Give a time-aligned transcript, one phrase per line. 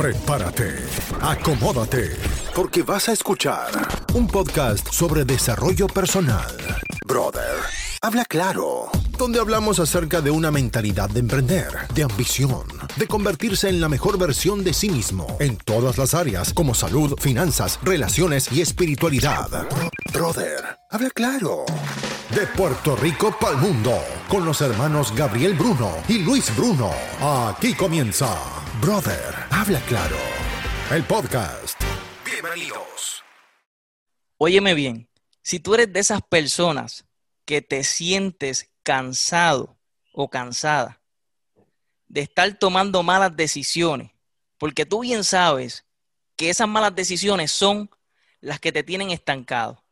[0.00, 0.78] Prepárate,
[1.20, 2.16] acomódate,
[2.54, 3.70] porque vas a escuchar
[4.14, 6.56] un podcast sobre desarrollo personal.
[7.06, 7.58] Brother,
[8.00, 8.88] habla claro,
[9.18, 12.64] donde hablamos acerca de una mentalidad de emprender, de ambición,
[12.96, 17.18] de convertirse en la mejor versión de sí mismo en todas las áreas como salud,
[17.20, 19.68] finanzas, relaciones y espiritualidad.
[20.14, 21.66] Brother, habla claro.
[22.34, 23.92] De Puerto Rico para el mundo,
[24.28, 26.92] con los hermanos Gabriel Bruno y Luis Bruno.
[27.20, 28.38] Aquí comienza
[28.80, 30.16] Brother, habla claro.
[30.92, 31.82] El podcast.
[32.24, 33.24] Bienvenidos.
[34.36, 35.08] Óyeme bien,
[35.42, 37.04] si tú eres de esas personas
[37.44, 39.76] que te sientes cansado
[40.12, 41.00] o cansada
[42.06, 44.12] de estar tomando malas decisiones,
[44.56, 45.84] porque tú bien sabes
[46.36, 47.90] que esas malas decisiones son
[48.40, 49.82] las que te tienen estancado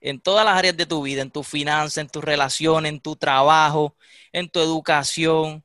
[0.00, 3.16] en todas las áreas de tu vida, en tu finanzas, en tus relaciones, en tu
[3.16, 3.96] trabajo,
[4.32, 5.64] en tu educación,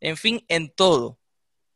[0.00, 1.18] en fin, en todo.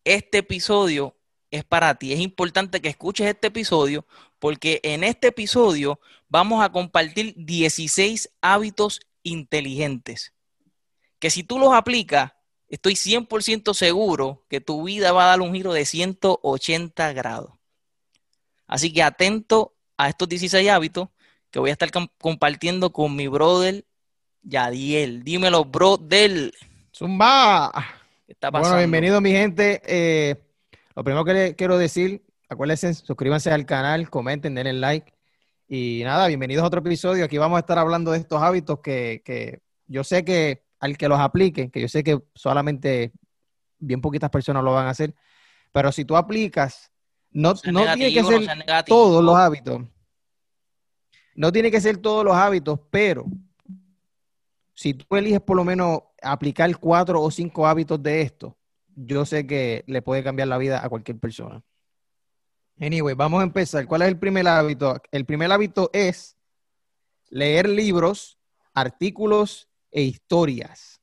[0.05, 1.17] Este episodio
[1.51, 2.13] es para ti.
[2.13, 4.07] Es importante que escuches este episodio
[4.39, 10.35] porque en este episodio vamos a compartir 16 hábitos inteligentes
[11.25, 12.33] que si tú los aplicas,
[12.69, 17.51] estoy 100% seguro que tu vida va a dar un giro de 180 grados.
[18.67, 21.09] Así que atento a estos 16 hábitos
[21.55, 21.89] que voy a estar
[22.19, 23.85] compartiendo con mi brother
[24.43, 25.23] Yadiel.
[25.23, 26.53] Dímelo, brother.
[26.93, 27.71] Zumba.
[28.27, 28.71] ¿Qué está pasando?
[28.71, 29.81] Bueno, bienvenido mi gente.
[29.87, 30.35] Eh,
[30.97, 35.13] lo primero que le quiero decir, acuérdense, suscríbanse al canal, comenten, denle like.
[35.69, 37.25] Y nada, bienvenidos a otro episodio.
[37.25, 41.07] Aquí vamos a estar hablando de estos hábitos que, que yo sé que al que
[41.07, 43.13] los aplique, que yo sé que solamente
[43.79, 45.15] bien poquitas personas lo van a hacer,
[45.71, 46.91] pero si tú aplicas,
[47.31, 48.45] no, no tiene que ser
[48.87, 49.83] todos los hábitos.
[51.35, 53.27] No tiene que ser todos los hábitos, pero
[54.75, 58.57] si tú eliges por lo menos aplicar cuatro o cinco hábitos de esto,
[58.97, 61.63] yo sé que le puede cambiar la vida a cualquier persona.
[62.81, 63.87] Anyway, vamos a empezar.
[63.87, 65.01] ¿Cuál es el primer hábito?
[65.11, 66.37] El primer hábito es
[67.29, 68.39] leer libros,
[68.73, 71.01] artículos e historias.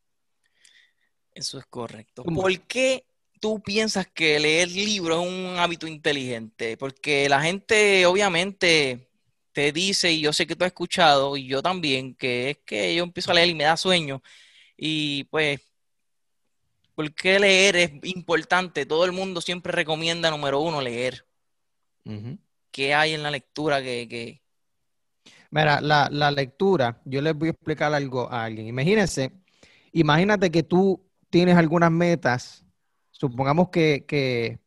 [1.33, 2.23] Eso es correcto.
[2.23, 3.05] ¿Por qué
[3.39, 6.75] tú piensas que leer libros es un hábito inteligente?
[6.75, 9.10] Porque la gente, obviamente,
[9.53, 12.95] te dice, y yo sé que tú has escuchado, y yo también, que es que
[12.95, 14.21] yo empiezo a leer y me da sueño.
[14.77, 15.61] Y pues,
[16.95, 18.85] ¿por qué leer es importante?
[18.85, 21.25] Todo el mundo siempre recomienda, número uno, leer.
[22.71, 24.41] ¿Qué hay en la lectura que...?
[25.51, 28.67] Mira, la, la, lectura, yo les voy a explicar algo a alguien.
[28.67, 29.33] Imagínense,
[29.91, 32.65] imagínate que tú tienes algunas metas,
[33.11, 34.59] supongamos que, que,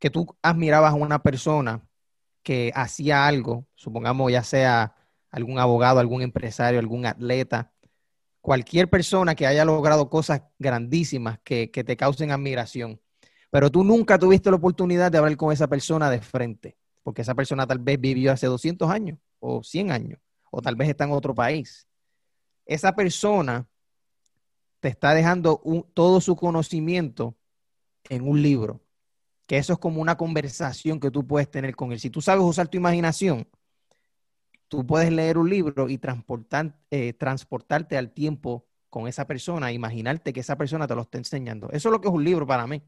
[0.00, 1.80] que tú admirabas a una persona
[2.42, 4.94] que hacía algo, supongamos ya sea
[5.30, 7.72] algún abogado, algún empresario, algún atleta,
[8.40, 13.00] cualquier persona que haya logrado cosas grandísimas que, te causen admiración,
[13.50, 17.34] pero tú nunca tuviste la oportunidad de hablar con esa persona de frente, porque esa
[17.34, 20.20] persona tal vez vivió hace 200 años o 100 años,
[20.50, 21.86] o tal vez está en otro país.
[22.66, 23.66] Esa persona
[24.80, 25.62] te está dejando
[25.94, 27.36] todo su conocimiento
[28.08, 28.81] en un libro
[29.52, 32.00] que eso es como una conversación que tú puedes tener con él.
[32.00, 33.46] Si tú sabes usar tu imaginación,
[34.66, 40.32] tú puedes leer un libro y transportar, eh, transportarte al tiempo con esa persona, imaginarte
[40.32, 41.68] que esa persona te lo está enseñando.
[41.70, 42.80] Eso es lo que es un libro para mí.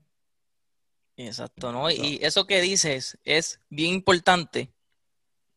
[1.19, 1.91] Exacto, ¿no?
[1.91, 4.73] Y eso que dices es bien importante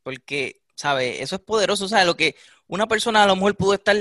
[0.03, 1.21] porque, ¿sabes?
[1.21, 2.05] Eso es poderoso, ¿sabes?
[2.05, 2.35] Lo que
[2.67, 3.95] una persona a lo mejor pudo estar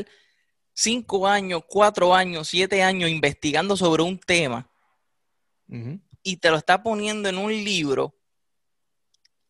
[0.73, 4.69] cinco años, cuatro años, siete años investigando sobre un tema
[6.27, 8.13] y te lo está poniendo en un libro,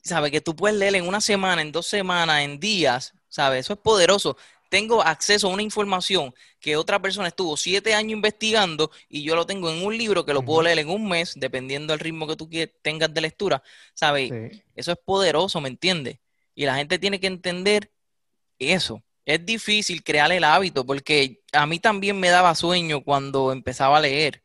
[0.04, 0.30] ¿sabes?
[0.30, 3.60] Que tú puedes leer en una semana, en dos semanas, en días, ¿sabes?
[3.60, 4.36] Eso es poderoso.
[4.68, 9.46] Tengo acceso a una información que otra persona estuvo siete años investigando y yo lo
[9.46, 12.36] tengo en un libro que lo puedo leer en un mes, dependiendo del ritmo que
[12.36, 12.50] tú
[12.82, 13.62] tengas de lectura,
[13.94, 14.30] ¿sabes?
[14.74, 16.18] Eso es poderoso, ¿me entiendes?
[16.54, 17.90] Y la gente tiene que entender
[18.58, 19.02] eso.
[19.24, 24.00] Es difícil crear el hábito porque a mí también me daba sueño cuando empezaba a
[24.00, 24.42] leer.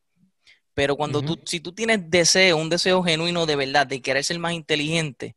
[0.81, 4.39] Pero cuando tú, si tú tienes deseo, un deseo genuino de verdad, de querer ser
[4.39, 5.35] más inteligente,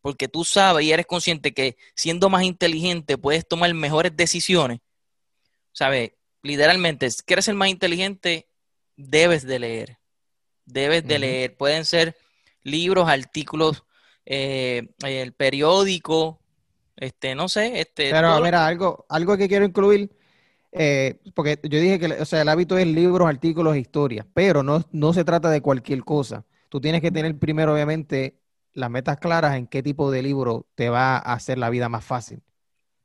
[0.00, 4.80] porque tú sabes y eres consciente que siendo más inteligente puedes tomar mejores decisiones,
[5.70, 6.10] ¿sabes?
[6.42, 8.48] Literalmente, si quieres ser más inteligente,
[8.96, 9.98] debes de leer.
[10.64, 11.56] Debes de leer.
[11.56, 12.16] Pueden ser
[12.64, 13.84] libros, artículos,
[14.26, 16.42] eh, el periódico,
[16.96, 18.10] este, no sé, este.
[18.10, 20.10] Pero mira, algo, algo que quiero incluir
[20.72, 24.84] eh, porque yo dije que o sea, el hábito es libros, artículos, historias, pero no,
[24.92, 26.44] no se trata de cualquier cosa.
[26.68, 28.40] Tú tienes que tener primero, obviamente,
[28.72, 32.04] las metas claras en qué tipo de libro te va a hacer la vida más
[32.04, 32.42] fácil.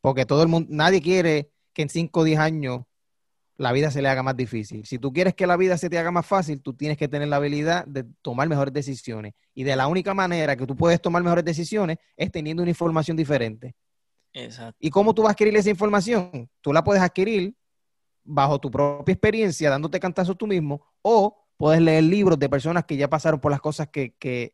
[0.01, 2.81] Porque todo el mundo, nadie quiere que en 5 o 10 años
[3.57, 4.85] la vida se le haga más difícil.
[4.85, 7.27] Si tú quieres que la vida se te haga más fácil, tú tienes que tener
[7.29, 9.33] la habilidad de tomar mejores decisiones.
[9.53, 13.15] Y de la única manera que tú puedes tomar mejores decisiones es teniendo una información
[13.17, 13.75] diferente.
[14.35, 14.77] Exacto.
[14.79, 16.49] ¿Y cómo tú vas a adquirir esa información?
[16.61, 17.55] Tú la puedes adquirir
[18.23, 22.97] bajo tu propia experiencia, dándote cantazos tú mismo, o puedes leer libros de personas que
[22.97, 24.53] ya pasaron por las cosas que, que,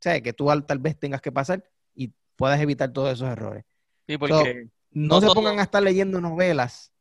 [0.00, 1.64] que tú tal vez tengas que pasar
[1.94, 3.64] y puedas evitar todos esos errores.
[4.08, 6.92] Sí, porque no, se pongan a estar leyendo novelas.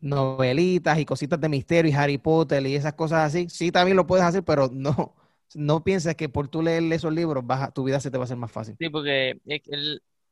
[0.00, 3.48] Novelitas y cositas de misterio y Harry Potter y esas cosas así.
[3.50, 5.14] Sí, también lo puedes hacer, pero no,
[5.54, 7.44] no pienses que por tú leer esos libros
[7.74, 8.76] tu vida se te va a hacer más fácil.
[8.78, 9.40] Sí, porque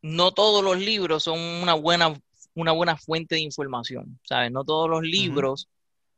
[0.02, 2.14] no todos los libros son una buena,
[2.54, 4.52] una buena fuente de información, ¿sabes?
[4.52, 5.68] No todos los libros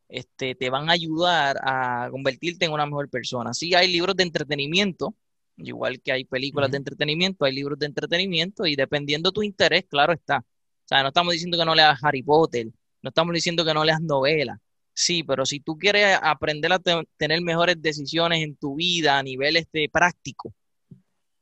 [0.09, 3.55] este, te van a ayudar a convertirte en una mejor persona.
[3.55, 5.15] Sí hay libros de entretenimiento,
[5.57, 10.13] igual que hay películas de entretenimiento, hay libros de entretenimiento y dependiendo tu interés, claro
[10.13, 10.39] está.
[10.39, 12.67] O sea, no estamos diciendo que no leas Harry Potter,
[13.03, 14.59] no estamos diciendo que no leas novelas.
[14.93, 16.81] Sí, pero si tú quieres aprender a
[17.17, 20.53] tener mejores decisiones en tu vida a nivel este, práctico,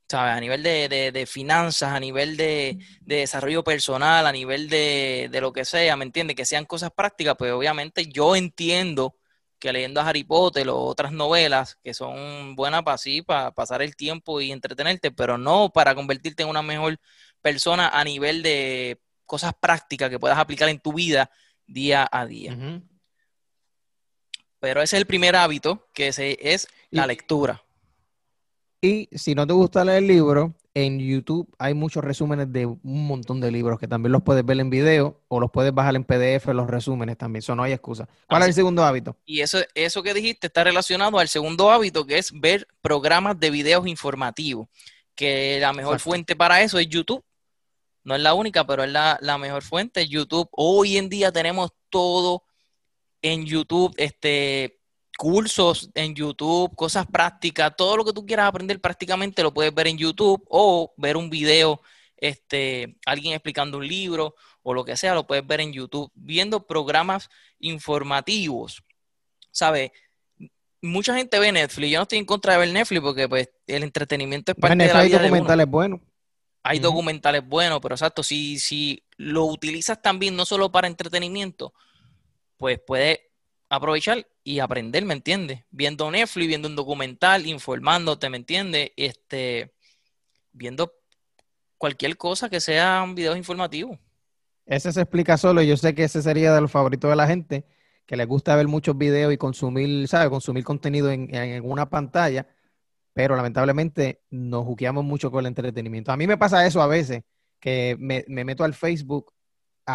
[0.09, 0.33] ¿sabes?
[0.35, 5.95] A nivel de, finanzas, a nivel de, desarrollo personal, a nivel de, lo que sea,
[5.95, 6.35] ¿me entiendes?
[6.35, 9.15] Que sean cosas prácticas, pues obviamente yo entiendo
[9.59, 13.81] que leyendo a Harry Potter o otras novelas que son buenas para sí, para pasar
[13.81, 16.97] el tiempo y entretenerte, pero no para convertirte en una mejor
[17.41, 21.29] persona a nivel de cosas prácticas que puedas aplicar en tu vida
[21.67, 22.57] día a día.
[24.59, 27.61] Pero ese es el primer hábito, que es la lectura.
[28.81, 33.41] Y si no te gusta leer libros, en YouTube hay muchos resúmenes de un montón
[33.41, 36.47] de libros que también los puedes ver en video o los puedes bajar en PDF,
[36.53, 37.39] los resúmenes también.
[37.39, 38.07] Eso no hay excusa.
[38.27, 39.17] ¿Cuál es el segundo hábito?
[39.25, 43.49] Y eso, eso que dijiste está relacionado al segundo hábito, que es ver programas de
[43.49, 44.67] videos informativos.
[45.15, 47.23] Que la mejor fuente para eso es YouTube.
[48.05, 50.07] No es la única, pero es la, la mejor fuente.
[50.07, 50.47] YouTube.
[50.51, 52.43] Hoy en día tenemos todo
[53.21, 53.93] en YouTube.
[53.97, 54.78] Este,
[55.19, 59.87] cursos en YouTube, cosas prácticas, todo lo que tú quieras aprender prácticamente lo puedes ver
[59.87, 61.81] en YouTube o ver un video,
[62.15, 66.65] este, alguien explicando un libro o lo que sea, lo puedes ver en YouTube, viendo
[66.65, 67.29] programas
[67.59, 68.81] informativos.
[69.51, 69.91] ¿Sabes?
[70.81, 71.91] Mucha gente ve Netflix.
[71.91, 74.93] Yo no estoy en contra de ver Netflix porque pues el entretenimiento es parte de
[74.93, 75.99] la hay documentales buenos.
[76.63, 81.73] Hay documentales buenos, pero exacto, si, si lo utilizas también no solo para entretenimiento,
[82.55, 83.31] pues puede
[83.69, 85.63] aprovechar y aprender, ¿me entiendes?
[85.69, 88.89] Viendo Netflix, viendo un documental, informándote, ¿me entiendes?
[88.97, 89.75] Este,
[90.51, 90.91] viendo
[91.77, 93.99] cualquier cosa que sea un video informativo.
[94.65, 95.61] Ese se explica solo.
[95.61, 97.63] Yo sé que ese sería de los favoritos de la gente,
[98.07, 100.29] que le gusta ver muchos videos y consumir, ¿sabes?
[100.29, 102.47] Consumir contenido en, en una pantalla,
[103.13, 106.11] pero lamentablemente nos juqueamos mucho con el entretenimiento.
[106.11, 107.21] A mí me pasa eso a veces,
[107.59, 109.31] que me meto al Facebook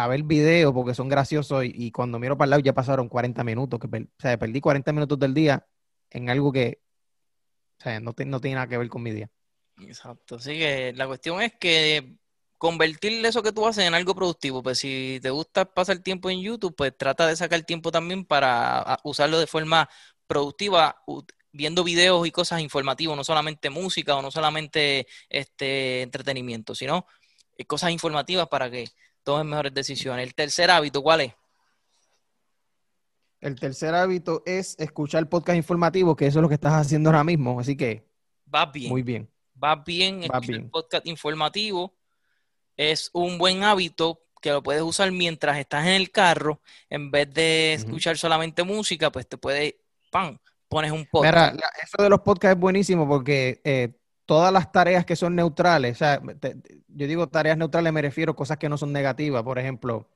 [0.03, 3.43] a ver videos porque son graciosos y, cuando miro para el lado ya pasaron 40
[3.45, 5.65] minutos, que o sea, perdí 40 minutos del día
[6.09, 6.81] en algo que
[8.01, 9.29] no, no tiene nada que ver con mi día.
[9.79, 12.17] Exacto, así que la cuestión es que
[12.57, 16.41] convertir eso que tú haces en algo productivo, pues si te gusta pasar tiempo en
[16.41, 19.89] YouTube, pues trata de sacar tiempo también para usarlo de forma
[20.27, 21.03] productiva,
[21.53, 27.05] viendo videos y cosas informativas, no solamente música o no solamente este entretenimiento, sino
[27.57, 28.89] eh, cosas informativas para que
[29.25, 30.25] tomen mejores decisiones.
[30.25, 31.33] El tercer hábito, ¿cuál es?
[33.41, 37.23] El tercer hábito es escuchar podcast informativo, que eso es lo que estás haciendo ahora
[37.23, 38.07] mismo, así que
[38.53, 38.89] va bien.
[38.89, 39.29] Muy bien.
[39.61, 40.69] Va bien, va bien.
[40.69, 41.93] podcast informativo
[42.77, 47.33] es un buen hábito que lo puedes usar mientras estás en el carro, en vez
[47.33, 49.79] de escuchar solamente música, pues te puede,
[50.11, 50.37] ¡pam!
[50.67, 51.53] pones un podcast.
[51.53, 55.93] Mira, eso de los podcasts es buenísimo porque eh, todas las tareas que son neutrales,
[55.93, 56.21] o sea,
[56.87, 59.43] yo digo tareas neutrales, me refiero a cosas que no son negativas.
[59.43, 60.09] Por ejemplo,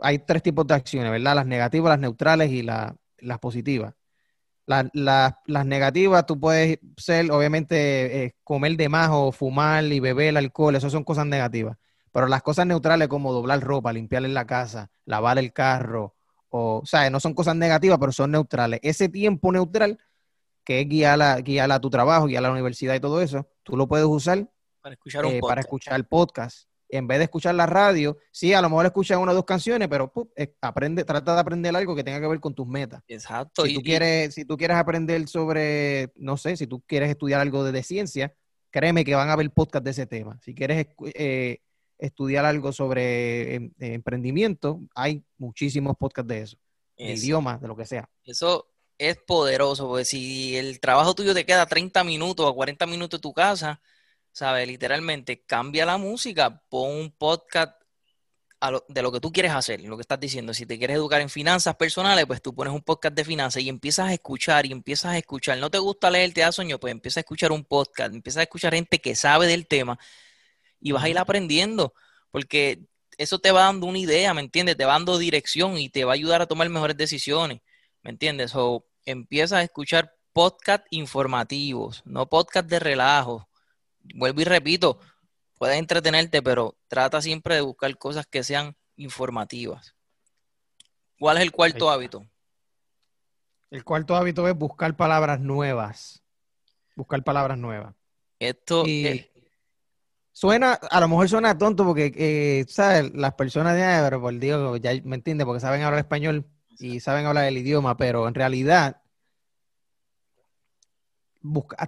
[0.00, 1.34] hay tres tipos de acciones, ¿verdad?
[1.36, 2.94] Las negativas, las neutrales y las
[3.40, 3.94] positivas.
[4.66, 10.76] las negativas, tú puedes ser, obviamente, eh, comer de más o fumar y beber alcohol,
[10.76, 11.76] eso son cosas negativas.
[12.12, 16.14] Pero las cosas neutrales como doblar ropa, limpiar la casa, lavar el carro,
[16.48, 18.80] o, o sea, no son cosas negativas, pero son neutrales.
[18.82, 19.98] Ese tiempo neutral
[20.64, 23.46] que es guiar a, guiar a tu trabajo, guiar a la universidad y todo eso,
[23.62, 24.48] tú lo puedes usar
[24.80, 26.68] para escuchar, un eh, para escuchar el podcast.
[26.88, 29.88] En vez de escuchar la radio, sí, a lo mejor escuchas una o dos canciones,
[29.88, 33.02] pero eh, aprende, trata de aprender algo que tenga que ver con tus metas.
[33.08, 33.64] Exacto.
[33.64, 37.64] Si, tú quieres, si tú quieres aprender sobre, no sé, si tú quieres estudiar algo
[37.64, 38.34] de, ciencia,
[38.70, 40.38] créeme que van a haber podcast de ese tema.
[40.42, 41.58] Si quieres eh,
[41.98, 46.58] estudiar algo sobre em, emprendimiento, hay muchísimos podcasts de eso.
[46.96, 48.08] De idioma, de lo que sea.
[48.22, 48.68] Eso,
[48.98, 53.22] es poderoso, porque si el trabajo tuyo te queda 30 minutos o 40 minutos de
[53.22, 53.80] tu casa,
[54.32, 54.66] ¿sabes?
[54.68, 57.74] Literalmente cambia la música, pon un podcast
[58.88, 60.54] de lo que tú quieres hacer, lo que estás diciendo.
[60.54, 63.68] Si te quieres educar en finanzas personales, pues tú pones un podcast de finanzas y
[63.68, 65.58] empiezas a escuchar y empiezas a escuchar.
[65.58, 68.44] No te gusta leer, te da sueño, pues empieza a escuchar un podcast, empieza a
[68.44, 69.98] escuchar gente que sabe del tema
[70.80, 71.94] y vas a ir aprendiendo,
[72.30, 72.86] porque
[73.18, 74.76] eso te va dando una idea, ¿me entiendes?
[74.76, 77.60] Te va dando dirección y te va a ayudar a tomar mejores decisiones,
[78.04, 78.54] ¿me entiendes?
[78.54, 83.48] O empieza a escuchar podcast informativos, no podcast de relajo.
[84.14, 85.00] Vuelvo y repito,
[85.58, 89.94] puedes entretenerte, pero trata siempre de buscar cosas que sean informativas.
[91.18, 92.26] ¿Cuál es el cuarto hábito?
[93.70, 96.22] El cuarto hábito es buscar palabras nuevas.
[96.94, 97.94] Buscar palabras nuevas.
[98.38, 98.84] Esto
[100.32, 103.14] suena, a lo mejor suena tonto porque, eh, ¿sabes?
[103.14, 106.44] Las personas de pero por Dios, ya me entiende, porque saben hablar español
[106.78, 109.00] y saben hablar el idioma, pero en realidad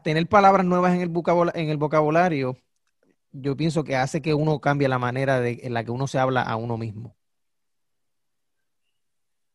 [0.02, 1.10] tener palabras nuevas en el,
[1.54, 2.56] en el vocabulario,
[3.32, 6.18] yo pienso que hace que uno cambie la manera de, en la que uno se
[6.18, 7.16] habla a uno mismo.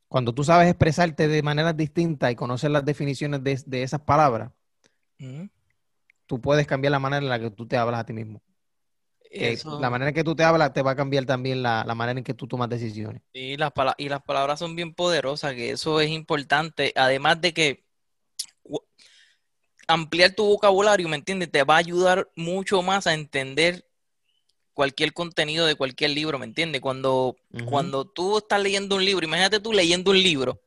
[0.08, 4.52] Cuando tú sabes expresarte de maneras distintas y conocer las definiciones de, esas palabras,
[6.26, 8.42] tú puedes cambiar la manera en la que tú te hablas a ti mismo.
[9.32, 12.24] La manera en que tú te hablas te va a cambiar también la, manera en
[12.24, 13.22] que tú tomas decisiones.
[13.34, 16.92] y las palabras son bien poderosas, que eso es importante.
[16.96, 17.86] Además de que
[19.88, 21.52] ampliar tu vocabulario, ¿me entiendes?
[21.52, 23.86] Te va a ayudar mucho más a entender
[24.74, 26.82] cualquier contenido de cualquier libro, ¿me entiendes?
[26.82, 27.36] Cuando,
[27.66, 30.62] cuando tú estás leyendo un libro, imagínate tú leyendo un libro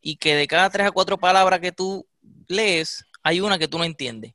[0.00, 2.06] y que de cada tres a cuatro palabras que tú
[2.48, 4.34] lees, hay una que tú no entiendes.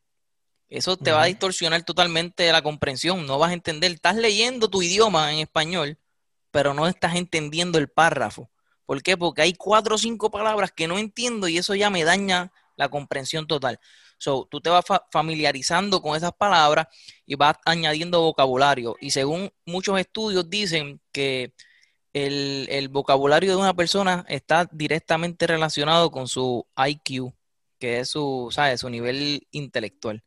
[0.72, 3.92] Eso te va a distorsionar totalmente la comprensión, no vas a entender.
[3.92, 5.98] Estás leyendo tu idioma en español,
[6.50, 8.50] pero no estás entendiendo el párrafo.
[8.86, 9.18] ¿Por qué?
[9.18, 12.88] Porque hay cuatro o cinco palabras que no entiendo y eso ya me daña la
[12.88, 13.82] comprensión total.
[14.18, 16.88] So, tú te vas familiarizando con esas palabras
[17.25, 18.96] y vas añadiendo vocabulario.
[19.01, 21.54] Y según muchos estudios dicen que
[22.13, 27.34] el, vocabulario de una persona está directamente relacionado con su IQ,
[27.78, 28.80] que es su, ¿sabes?
[28.80, 30.24] su nivel intelectual.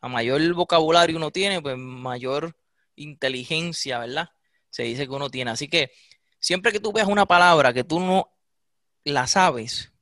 [0.00, 2.56] A mayor vocabulario uno tiene, pues mayor
[2.96, 4.30] inteligencia, ¿verdad?
[4.70, 5.50] Se dice que uno tiene.
[5.50, 5.90] Así que
[6.38, 8.30] siempre que tú veas una palabra que tú no
[9.04, 9.92] la sabes,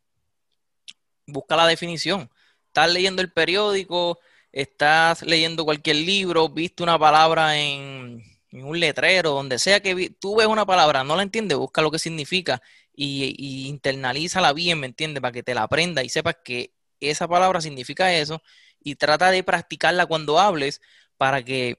[1.26, 2.30] busca la definición
[2.74, 4.18] estás leyendo el periódico,
[4.50, 8.20] estás leyendo cualquier libro, viste una palabra en,
[8.50, 12.00] un letrero, donde sea que tú ves una palabra, no la entiendes, busca lo que
[12.00, 12.60] significa
[12.92, 15.20] y, y internalízala bien, ¿me entiendes?
[15.20, 18.42] Para que te la aprenda y sepas que esa palabra significa eso
[18.84, 20.80] y trata de practicarla cuando hables
[21.16, 21.78] para que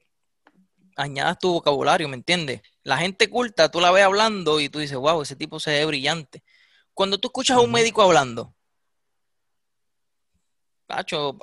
[0.98, 2.62] añadas tu vocabulario, ¿me entiendes?
[2.84, 5.86] La gente culta, tú la ves hablando y tú dices, wow, ese tipo se ve
[5.86, 6.44] brillante.
[6.94, 8.56] Cuando tú escuchas a un médico hablando,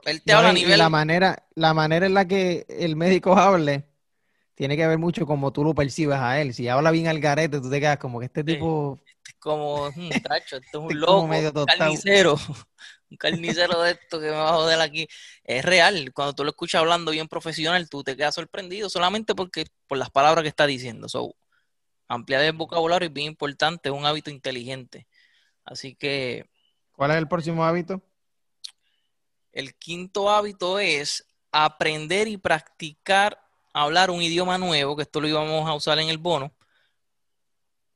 [0.05, 0.79] él te habla a nivel.
[0.79, 3.87] la manera, la manera en la que el médico hable
[4.55, 6.55] tiene que ver mucho como tú lo percibes a él.
[6.55, 9.01] Si habla bien al garete, tú te quedas como que este tipo.
[9.43, 12.37] Como, un tacho, esto es un loco, un carnicero.
[13.11, 15.07] Un carnicero de esto que me va a joder aquí.
[15.45, 16.15] Es real.
[16.15, 20.09] Cuando tú lo escuchas hablando bien profesional, tú te quedas sorprendido solamente porque por las
[20.09, 21.11] palabras que está diciendo.
[21.11, 21.37] So,
[22.09, 25.07] ampliar el vocabulario es bien importante, es un hábito inteligente.
[25.63, 26.49] Así que.
[26.93, 28.01] ¿Cuál es el próximo hábito?
[29.53, 33.39] El quinto hábito es aprender y practicar
[33.75, 36.51] hablar un idioma nuevo, que esto lo íbamos a usar en el bono,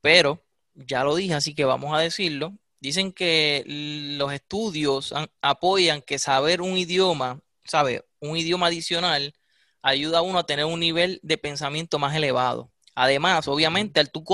[0.02, 0.45] pero
[0.76, 2.56] ya lo dije, así que vamos a decirlo.
[2.80, 9.35] Dicen que los estudios apoyan que saber un idioma, sabe, un idioma adicional,
[9.83, 12.71] ayuda a uno a tener un nivel de pensamiento más elevado.
[12.95, 14.25] Además, obviamente, al tú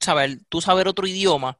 [0.00, 1.58] saber, tú saber otro idioma,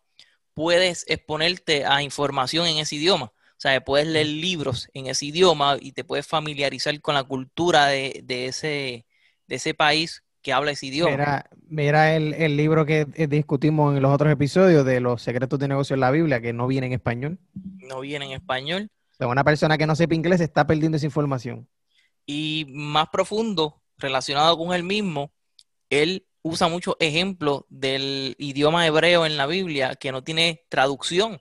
[0.54, 3.26] puedes exponerte a información en ese idioma.
[3.26, 7.86] O sea, puedes leer libros en ese idioma y te puedes familiarizar con la cultura
[7.86, 9.06] de, ese,
[9.46, 11.10] de ese país que habla ese idioma.
[11.10, 15.66] Mira, mira el, libro que eh, discutimos en los otros episodios de los secretos de
[15.66, 17.40] negocio en la Biblia, que no viene en español.
[17.52, 18.88] No viene en español.
[19.10, 21.68] O sea, una persona que no sepa inglés está perdiendo esa información.
[22.26, 25.32] Y más profundo, relacionado con él mismo,
[25.90, 31.40] él usa muchos ejemplos del idioma hebreo en la Biblia que no tiene traducción.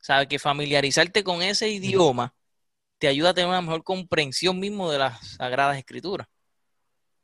[0.00, 0.28] ¿Sabes?
[0.28, 2.34] Que familiarizarte con ese idioma
[2.98, 6.28] te ayuda a tener una mejor comprensión mismo de las Sagradas Escrituras.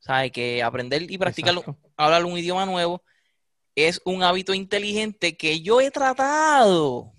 [0.01, 0.31] ¿Sabes?
[0.31, 1.55] Que aprender y practicar,
[1.95, 3.01] hablar un idioma nuevo
[3.75, 7.13] es un hábito inteligente que yo he tratado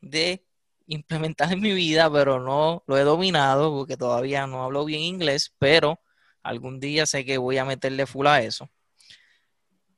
[0.00, 0.44] de
[0.86, 5.54] implementar en mi vida, pero no lo he dominado porque todavía no hablo bien inglés,
[5.58, 6.00] pero
[6.42, 8.68] algún día sé que voy a meterle full a eso.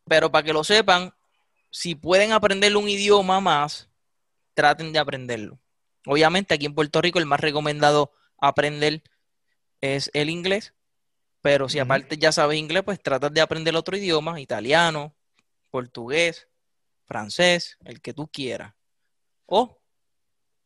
[0.06, 1.14] Pero para que lo sepan,
[1.70, 3.88] si pueden aprender un idioma más,
[4.52, 5.58] traten de aprenderlo.
[6.06, 9.02] Obviamente aquí en Puerto Rico el más recomendado aprender
[9.80, 10.74] es el inglés,
[11.44, 15.14] pero si aparte ya sabes inglés, pues tratas de aprender otro idioma, italiano,
[15.70, 16.48] portugués,
[17.04, 18.72] francés, el que tú quieras.
[19.44, 19.78] O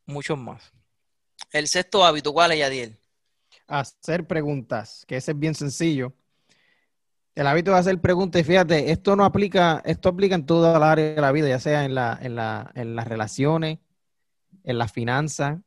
[0.07, 0.73] muchos más.
[1.51, 2.97] El sexto hábito, ¿cuál es, Yadiel?
[3.67, 6.13] Hacer preguntas, que ese es bien sencillo.
[7.35, 10.93] El hábito de hacer preguntas, y fíjate, esto no aplica, esto aplica en toda la
[10.93, 13.81] área de la vida, ya sea en, la, en, la, en las relaciones,
[14.63, 15.59] en las finanzas.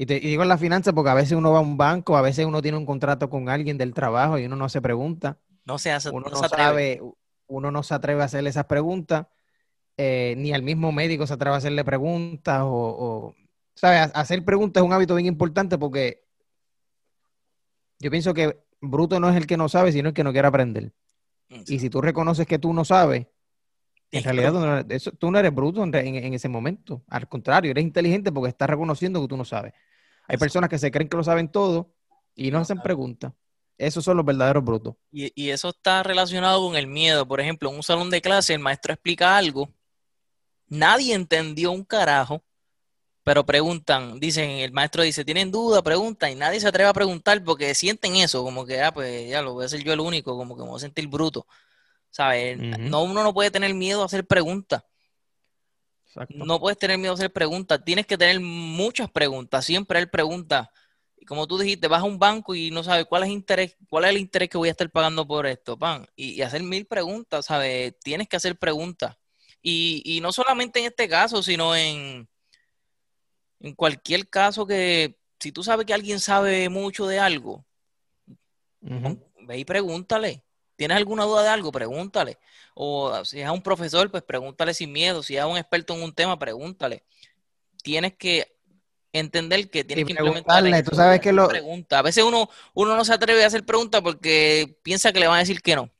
[0.00, 2.16] Y, te, y digo en las finanzas porque a veces uno va a un banco,
[2.16, 5.38] a veces uno tiene un contrato con alguien del trabajo y uno no se pregunta.
[5.66, 6.62] No se hace, uno no se atreve.
[6.98, 7.02] sabe,
[7.48, 9.26] uno no se atreve a hacerle esas preguntas,
[9.96, 13.34] eh, ni al mismo médico se atreve a hacerle preguntas o, o
[13.74, 14.10] ¿sabes?
[14.14, 16.22] Hacer preguntas es un hábito bien importante porque
[17.98, 20.48] yo pienso que bruto no es el que no sabe, sino el que no quiere
[20.48, 20.92] aprender.
[21.66, 23.26] Y si tú reconoces que tú no sabes,
[24.12, 27.02] en realidad tú no, eres, eso- tú no eres bruto en- en ese momento.
[27.08, 29.72] Al contrario, eres inteligente porque estás reconociendo que tú no sabes.
[30.28, 31.90] Hay personas que se creen que lo saben todo
[32.34, 33.32] y no hacen preguntas.
[33.78, 34.94] Esos son los verdaderos brutos.
[35.10, 37.26] Y, y eso está relacionado con el miedo.
[37.26, 39.72] Por ejemplo, en un salón de clase el maestro explica algo,
[40.66, 42.44] nadie entendió un carajo,
[43.22, 45.82] pero preguntan, dicen, el maestro dice, ¿tienen duda?
[45.82, 49.42] Preguntan y nadie se atreve a preguntar porque sienten eso, como que, ah, pues ya
[49.42, 51.46] lo voy a ser yo el único, como que me voy a sentir bruto.
[52.10, 52.58] ¿Sabes?
[52.58, 54.82] No, uno no puede tener miedo a hacer preguntas.
[56.08, 56.34] Exacto.
[56.44, 60.68] No puedes tener miedo a hacer preguntas, tienes que tener muchas preguntas, siempre hay preguntas.
[61.16, 64.04] Y como tú dijiste, vas a un banco y no sabes cuál es interés, cuál
[64.04, 66.06] es el interés que voy a estar pagando por esto, pan.
[66.16, 67.98] Y, y hacer mil preguntas, ¿sabes?
[68.00, 69.16] Tienes que hacer preguntas.
[69.60, 72.28] Y, y no solamente en este caso, sino en,
[73.60, 77.66] en cualquier caso que, si tú sabes que alguien sabe mucho de algo,
[78.80, 80.44] ve y pregúntale.
[80.78, 81.72] ¿Tienes alguna duda de algo?
[81.72, 82.38] Pregúntale.
[82.74, 85.24] O si es a un profesor, pues pregúntale sin miedo.
[85.24, 87.02] Si es a un experto en un tema, pregúntale.
[87.82, 88.56] Tienes que
[89.12, 90.90] entender que tienes Y que implementar preguntarle, eso.
[90.92, 91.98] tú sabes que lo- Pregunta.
[91.98, 95.38] A veces uno, uno no se atreve a hacer preguntas porque piensa que le van
[95.38, 95.90] a decir que no.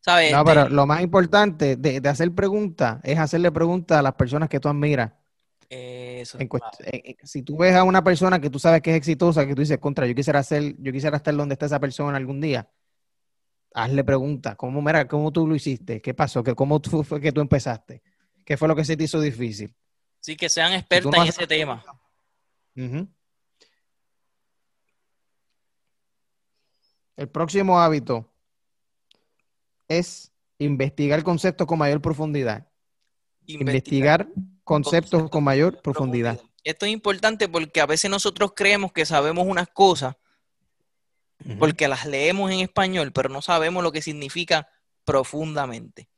[0.00, 0.32] ¿Sabes?
[0.32, 4.48] No, pero lo más importante de, de hacer preguntas es hacerle preguntas a las personas
[4.48, 5.12] que tú admiras.
[5.68, 6.48] eso, En
[6.80, 9.60] en- si tú ves a una persona que tú sabes que es exitosa, que tú
[9.60, 12.68] dices, contra, yo quisiera hacer, yo quisiera estar donde está esa persona algún día,
[13.74, 14.56] hazle preguntas.
[14.56, 16.00] ¿Cómo, mira, cómo tú lo hiciste?
[16.00, 16.42] ¿Qué pasó?
[16.42, 18.02] ¿Qué, ¿Cómo tú- fue que tú empezaste?
[18.44, 19.74] ¿Qué fue lo que se te hizo difícil?
[20.20, 21.84] Sí, que sean expertas no en ese tema.
[27.16, 28.30] El próximo hábito
[29.88, 32.68] es investigar conceptos con mayor profundidad.
[33.46, 34.28] Investigar
[34.64, 36.40] conceptos con mayor profundidad.
[36.62, 40.16] Esto es importante porque a veces nosotros creemos que sabemos unas cosas
[41.58, 44.68] Porque las leemos en español, pero no sabemos lo que significa
[45.04, 46.08] profundamente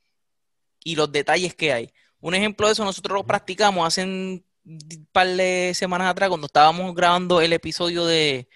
[0.83, 1.93] y los detalles que hay.
[2.21, 4.45] Un ejemplo de eso nosotros lo practicamos hace un
[5.13, 8.49] par de semanas atrás cuando estábamos grabando el episodio de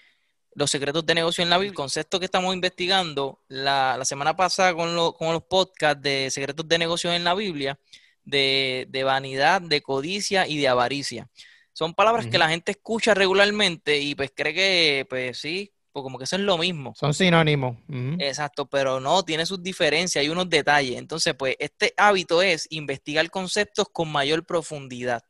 [0.53, 4.35] los secretos de negocio en la Biblia, el concepto que estamos investigando la, la semana
[4.35, 7.77] pasada con, lo- con los podcasts de secretos de negocio en la Biblia,
[8.23, 11.29] de, de vanidad, de codicia y de avaricia.
[11.73, 16.17] Son palabras que la gente escucha regularmente y pues cree que, pues sí, pues como
[16.17, 16.93] que eso es lo mismo.
[16.93, 17.77] Son sinónimos.
[18.19, 20.97] Exacto, pero no, tiene sus diferencias, hay unos detalles.
[20.97, 25.23] Entonces, pues este hábito es investigar conceptos con mayor profundidad.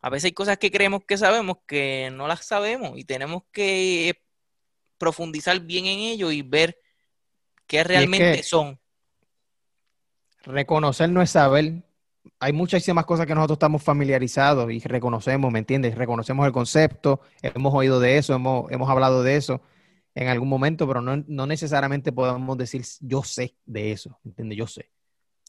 [0.00, 4.20] A veces hay cosas que creemos que sabemos que no las sabemos y tenemos que
[4.98, 6.76] profundizar bien en ello y ver
[7.68, 8.80] qué realmente que- son.
[10.42, 11.84] Reconocer no es saber.
[12.40, 15.94] Hay muchísimas cosas que nosotros estamos familiarizados y reconocemos, ¿me entiendes?
[15.94, 19.60] Reconocemos el concepto, hemos oído de eso, hemos, hemos hablado de eso
[20.14, 24.58] en algún momento, pero no, no necesariamente podemos decir yo sé de eso, ¿entiendes?
[24.58, 24.90] Yo sé.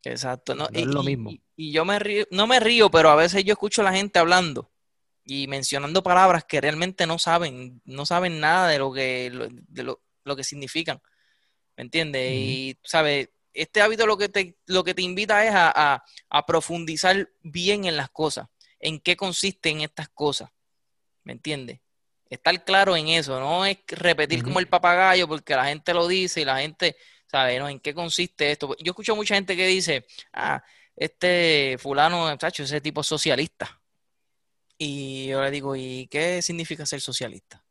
[0.04, 0.68] Exacto, ¿no?
[0.72, 1.30] No es lo mismo.
[1.32, 3.94] y- y yo me río, no me río, pero a veces yo escucho a la
[3.94, 4.72] gente hablando
[5.24, 9.84] y mencionando palabras que realmente no saben, no saben nada de lo que, lo- de
[9.84, 11.00] lo, lo que significan.
[11.78, 12.34] ¿Me entiendes?
[12.36, 13.30] Y, ¿sabes?
[13.54, 17.86] Este hábito lo que te, lo que te invita es a, a- a profundizar bien
[17.86, 18.48] en las cosas,
[18.80, 20.50] en qué consisten estas cosas.
[21.24, 21.80] ¿Me entiendes?
[22.32, 26.40] Estar claro en eso, no es repetir como el papagayo porque la gente lo dice
[26.40, 26.96] y la gente,
[27.28, 27.60] ¿sabe?
[27.60, 27.68] ¿no?
[27.68, 28.74] ¿En qué consiste esto?
[28.80, 30.64] Yo escucho mucha gente que dice, ah,
[30.96, 33.82] este fulano, chacho, ese tipo es socialista.
[34.78, 37.62] Y yo le digo, ¿y qué significa ser socialista?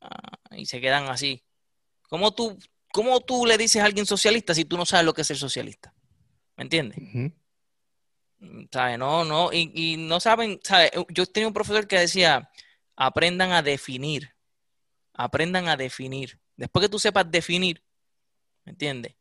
[0.00, 1.44] Ah, y se quedan así.
[2.08, 2.58] ¿Cómo tú,
[2.90, 5.36] ¿Cómo tú le dices a alguien socialista si tú no sabes lo que es ser
[5.36, 5.92] socialista?
[6.56, 6.98] ¿Me entiendes?
[8.72, 8.98] ¿Sabes?
[8.98, 10.90] No, no, y, y no saben, ¿sabes?
[11.10, 12.48] Yo tenía un profesor que decía,
[13.00, 14.34] aprendan a definir,
[15.14, 16.40] aprendan a definir.
[16.56, 17.80] Después que tú sepas definir,
[18.64, 19.14] ¿me entiendes?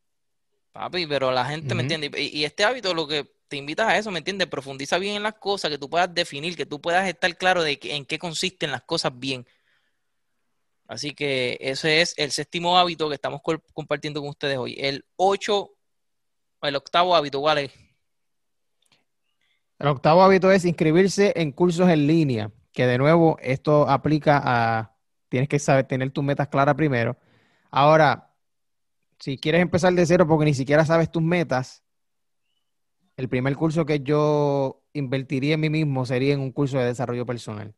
[0.72, 2.12] Papi, pero la gente, ¿me entiende?
[2.18, 4.48] Y, y este hábito lo que te invitas a eso, ¿me entiendes?
[4.48, 7.78] Profundiza bien en las cosas, que tú puedas definir, que tú puedas estar claro de
[7.78, 9.46] que- en qué consisten las cosas bien.
[10.88, 13.42] Así que ese es el séptimo hábito que estamos
[13.74, 14.76] compartiendo con ustedes hoy.
[14.80, 15.74] El 8
[16.64, 17.72] El octavo hábito, ¿cuál es?
[19.78, 24.96] El octavo hábito es inscribirse en cursos en línea, que de nuevo esto aplica a,
[25.30, 27.18] tienes que saber tener tus metas claras primero.
[27.72, 28.36] Ahora,
[29.18, 31.84] si quieres empezar de cero porque ni siquiera sabes tus metas,
[33.16, 37.26] el primer curso que yo invertiría en mí mismo sería en un curso de desarrollo
[37.26, 37.74] personal.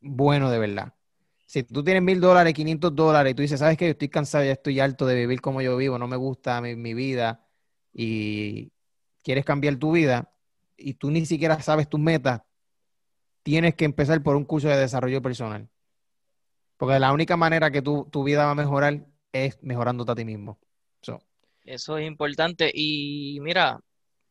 [0.00, 0.92] Bueno, de verdad.
[1.46, 3.84] Si tú tienes mil dólares, 500 dólares y tú dices, ¿sabes qué?
[3.84, 6.74] Yo estoy cansado, ya estoy alto de vivir como yo vivo, no me gusta mi,
[6.74, 7.46] mi vida
[7.92, 8.72] y
[9.22, 10.32] quieres cambiar tu vida
[10.76, 12.42] y tú ni siquiera sabes tus metas,
[13.46, 15.68] tienes que empezar por un curso de desarrollo personal.
[16.76, 20.24] Porque la única manera que tu, tu vida va a mejorar es mejorándote a ti
[20.24, 20.58] mismo.
[21.62, 22.72] Eso es importante.
[22.74, 23.78] Y mira,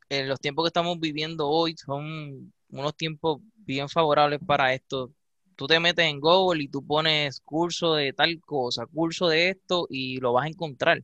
[0.10, 5.14] en los tiempos que estamos viviendo hoy son unos tiempos bien favorables para esto.
[5.56, 9.88] Tú te metes en Google y tú pones curso de tal cosa, curso de esto
[9.90, 11.02] y lo vas a encontrar.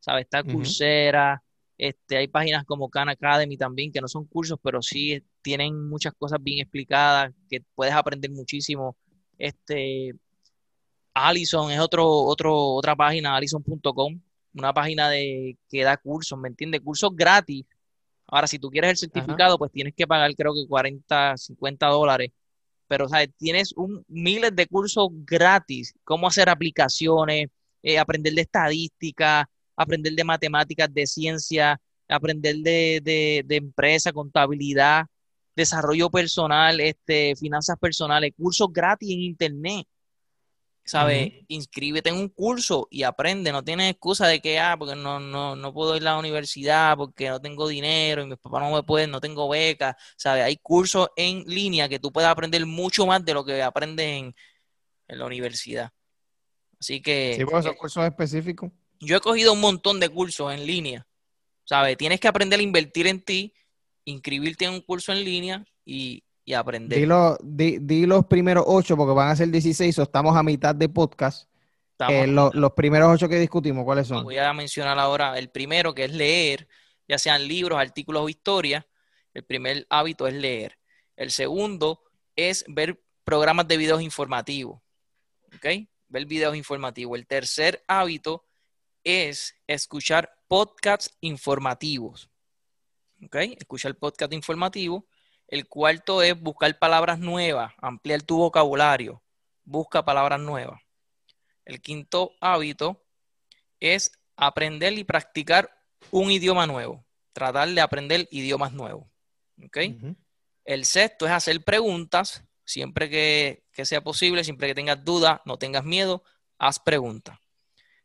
[0.00, 0.24] ¿Sabes?
[0.24, 1.40] Está Coursera,
[1.78, 6.14] este, hay páginas como Khan Academy también que no son cursos, pero sí tienen muchas
[6.14, 8.96] cosas bien explicadas que puedes aprender muchísimo.
[9.38, 10.14] Este,
[11.12, 14.20] Allison es otro, otro, otra página, allison.com,
[14.54, 16.80] una página de que da cursos, ¿me entiendes?
[16.80, 17.66] Cursos gratis.
[18.26, 22.30] Ahora, si tú quieres el certificado, pues tienes que pagar creo que 40, 50 dólares.
[22.88, 23.28] Pero, ¿sabes?
[23.36, 27.48] Tienes un, miles de cursos gratis, cómo hacer aplicaciones,
[27.82, 31.78] eh, aprender de estadística, aprender de matemáticas, de ciencia,
[32.08, 35.04] aprender de, de, de empresa, contabilidad,
[35.56, 39.86] desarrollo personal, este, finanzas personales, cursos gratis en internet.
[40.84, 41.32] ¿sabes?
[41.48, 45.56] Inscríbete en un curso y aprende, no tienes excusa de que, ah, porque no, no,
[45.56, 48.82] no puedo ir a la universidad, porque no tengo dinero y mis papás no me
[48.82, 50.44] pueden, no tengo beca, ¿sabes?
[50.44, 54.34] Hay cursos en línea que tú puedes aprender mucho más de lo que aprendes en,
[55.06, 55.92] la universidad.
[56.80, 57.34] Así que...
[57.36, 58.70] Sí, pues, esos cursos específicos.
[59.00, 61.06] Yo he cogido un montón de cursos en línea,
[61.64, 61.96] ¿sabes?
[61.96, 63.54] Tienes que aprender a invertir en ti,
[64.04, 66.98] inscribirte en un curso en línea y, y aprender.
[67.42, 71.48] Di, los primeros ocho porque van a ser 16 o estamos a mitad de podcast.
[72.08, 74.24] Eh, los primeros ocho que discutimos, ¿cuáles son?
[74.24, 76.68] Voy a mencionar ahora el primero, que es leer,
[77.08, 78.84] ya sean libros, artículos o historias.
[79.32, 80.78] El primer hábito es leer.
[81.16, 82.02] El segundo
[82.36, 84.80] es ver programas de videos informativos.
[85.54, 85.66] ¿Ok?
[86.08, 87.18] Ver videos informativos.
[87.18, 88.44] El tercer hábito
[89.04, 92.30] es escuchar podcasts informativos.
[93.24, 93.36] ¿Ok?
[93.58, 95.06] Escuchar podcast informativo.
[95.48, 99.22] El cuarto es buscar palabras nuevas, ampliar tu vocabulario.
[99.64, 100.80] Busca palabras nuevas.
[101.64, 103.02] El quinto hábito
[103.80, 105.70] es aprender y practicar
[106.10, 107.04] un idioma nuevo.
[107.32, 109.06] Tratar de aprender idiomas nuevos.
[110.64, 112.44] El sexto es hacer preguntas.
[112.66, 116.24] Siempre que, que sea posible, siempre que tengas dudas, no tengas miedo,
[116.58, 117.38] haz preguntas.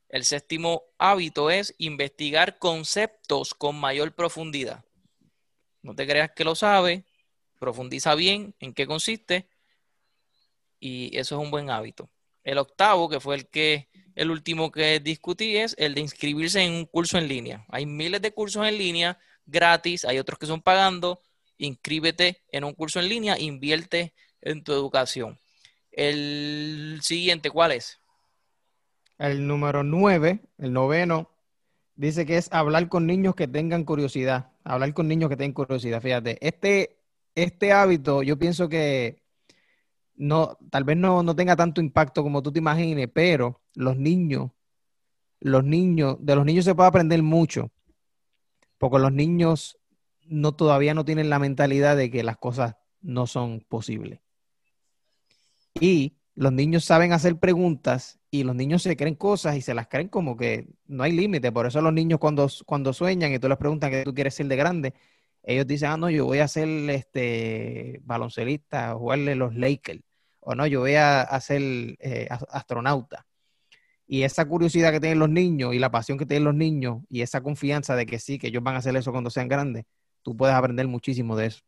[0.10, 4.84] El séptimo hábito es investigar conceptos con mayor profundidad.
[5.90, 7.02] No te creas que lo sabes,
[7.58, 9.48] profundiza bien en qué consiste
[10.80, 12.12] y eso es un buen hábito.
[12.44, 16.74] El octavo, que fue el que el último que discutí, es el de inscribirse en
[16.74, 17.66] un curso en línea.
[17.70, 21.24] Hay miles de cursos en línea gratis, hay otros que son pagando.
[21.58, 25.40] Inscríbete en un curso en línea, invierte en tu educación.
[25.92, 28.00] El siguiente, ¿cuál es?
[29.18, 31.32] El número nueve, el noveno,
[31.96, 34.49] dice que es hablar con niños que tengan curiosidad.
[34.70, 36.02] Hablar con niños que tengan curiosidad.
[36.02, 37.00] Fíjate, este
[37.36, 39.24] este hábito yo pienso que
[40.16, 44.52] no, tal vez no, no tenga tanto impacto como tú te imagines, pero los niños,
[45.40, 47.72] los niños, de los niños se puede aprender mucho,
[48.78, 49.78] porque los niños
[50.26, 54.20] no todavía no tienen la mentalidad de que las cosas no son posibles.
[55.80, 59.88] Y los niños saben hacer preguntas y los niños se creen cosas y se las
[59.88, 61.52] creen como que no hay límite.
[61.52, 64.48] Por eso los niños cuando, cuando sueñan y tú les preguntas qué tú quieres ser
[64.48, 64.94] de grande,
[65.44, 70.02] ellos dicen, ah, no, yo voy a ser este baloncelista, jugarle los Lakers,
[70.42, 71.62] o no, yo voy a, ser
[72.00, 73.26] eh, astronauta.
[74.06, 77.22] Y esa curiosidad que tienen los niños y la pasión que tienen los niños y
[77.22, 79.86] esa confianza de que sí, que ellos van a hacer eso cuando sean grandes,
[80.24, 81.62] tú puedes aprender muchísimo de eso.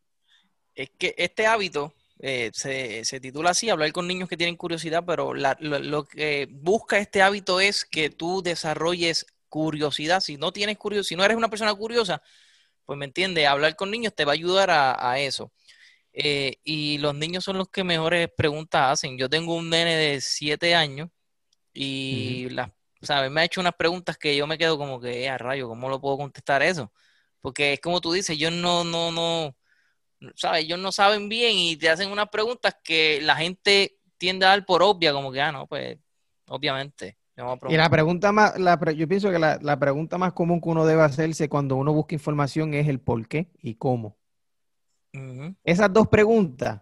[0.74, 1.94] Es que este hábito
[2.24, 6.48] eh, se, se, titula así, hablar con niños que tienen curiosidad, pero lo, lo, que
[6.52, 10.22] busca este hábito es que tú desarrolles curiosidad.
[10.22, 12.22] Si no tienes curiosidad, si no eres una persona curiosa,
[12.86, 15.52] pues me entiende, hablar con niños te va a ayudar a, eso.
[16.14, 19.18] Eh, y los niños son los que mejores preguntas hacen.
[19.18, 21.10] Yo tengo un nene de siete años
[21.74, 23.32] y las, ¿sabes?
[23.32, 25.90] me ha hecho unas preguntas que yo me quedo como que, eh, a rayo, ¿cómo
[25.90, 26.92] lo puedo contestar eso?
[27.42, 29.56] Porque es como tú dices, yo no, no, no,
[30.36, 30.64] ¿sabes?
[30.64, 34.66] Ellos no saben bien y te hacen unas preguntas que la gente tiende a dar
[34.66, 35.98] por obvia, como que, ah, no, pues,
[36.48, 37.18] obviamente,
[37.70, 38.54] Y la pregunta más,
[38.96, 42.74] yo pienso que la, pregunta más común que uno debe hacerse cuando uno busca información
[42.74, 44.18] es el por qué y cómo.
[45.64, 46.82] Esas dos preguntas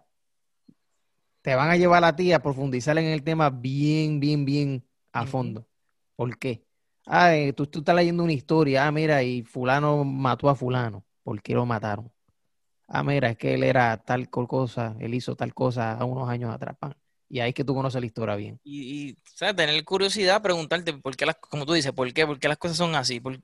[1.42, 5.26] te van a llevar a ti a profundizar en el tema bien, bien, bien a
[5.26, 5.66] fondo.
[6.14, 6.64] ¿Por qué?
[7.06, 11.04] Ah, eh, tú, tú, estás leyendo una historia, ah, mira, y fulano mató a fulano.
[11.22, 12.12] ¿Por qué lo mataron?
[12.92, 16.52] Ah, mira, es que él era tal cosa, él hizo tal cosa a unos años
[16.52, 16.76] atrás.
[17.28, 18.58] Y ahí es que tú conoces la historia bien.
[18.64, 19.54] Y, ¿sabes?
[19.54, 22.26] tener curiosidad, preguntarte por qué las, como tú dices, ¿por qué?
[22.26, 23.20] ¿Por qué las cosas son así?
[23.20, 23.38] ¿Por,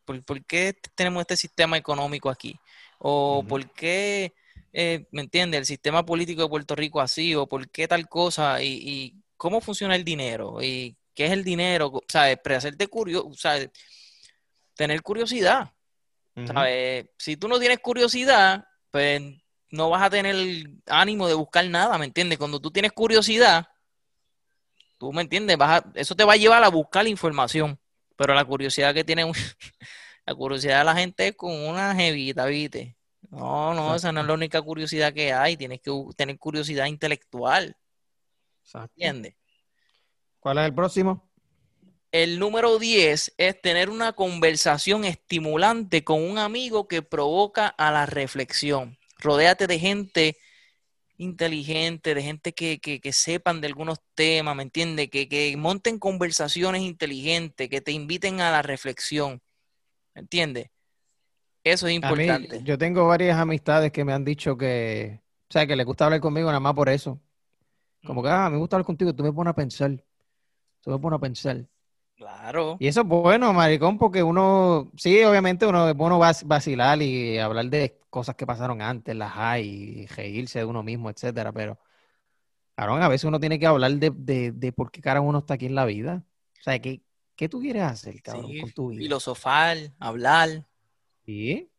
[0.47, 2.59] qué tenemos este sistema económico aquí?
[2.99, 4.35] ¿O por qué,
[4.73, 7.37] eh, me entiendes, el sistema político de Puerto Rico así?
[7.37, 8.61] ¿O por qué tal cosa?
[8.61, 10.61] ¿Y, cómo funciona el dinero?
[10.61, 12.03] ¿Y qué es el dinero?
[12.09, 12.39] ¿Sabes?
[12.45, 13.71] Hacerte curioso, ¿sabes?
[14.75, 15.71] Tener curiosidad.
[16.45, 17.07] ¿Sabes?
[17.17, 18.65] Si tú no tienes curiosidad,
[18.97, 19.21] pues
[19.73, 20.35] no vas a tener
[20.87, 22.39] ánimo de buscar nada, ¿me entiendes?
[22.39, 23.69] Cuando tú tienes curiosidad,
[24.97, 27.79] tú me entiendes, vas eso te va a llevar a buscar información,
[28.17, 29.31] pero la curiosidad que tiene,
[30.27, 32.97] la curiosidad de la gente es con una jevita, ¿viste?
[33.29, 37.77] No, no, esa no es la única curiosidad que hay, tienes que tener curiosidad intelectual.
[38.73, 39.35] ¿Entiendes?
[40.41, 41.26] ¿Cuál es el próximo?
[42.13, 48.07] El número 10 es tener una conversación estimulante con un amigo que provoca a la
[48.07, 48.97] reflexión.
[49.19, 50.37] Rodéate de gente
[51.19, 55.09] inteligente, de gente que, sepan de algunos temas, ¿me entiendes?
[55.11, 59.41] Que, monten conversaciones inteligentes, que te inviten a la reflexión,
[60.15, 60.71] ¿me entiendes?
[61.65, 62.61] Eso es importante.
[62.63, 66.21] yo tengo varias amistades que me han dicho que, o sea, que les gusta hablar
[66.21, 67.21] conmigo nada más por eso.
[68.05, 70.05] Como que, ah, me gusta hablar contigo, tú me pones a pensar.
[70.83, 71.67] Tú me pones a pensar.
[72.17, 72.79] Claro.
[72.81, 77.67] Y eso es bueno, maricón, porque uno, sí, obviamente uno es bueno vacilar y hablar
[77.67, 81.79] de cosas que pasaron antes, las hay, y reírse de uno mismo, etcétera, pero,
[82.75, 84.11] claro, a veces uno tiene que hablar de,
[84.51, 86.25] de, por qué cara uno está aquí en la vida.
[86.59, 87.03] O sea, ¿qué,
[87.37, 89.03] qué tú quieres hacer, cabrón, con tu vida?
[89.03, 90.67] Filosofar, hablar.
[91.27, 91.71] Sí.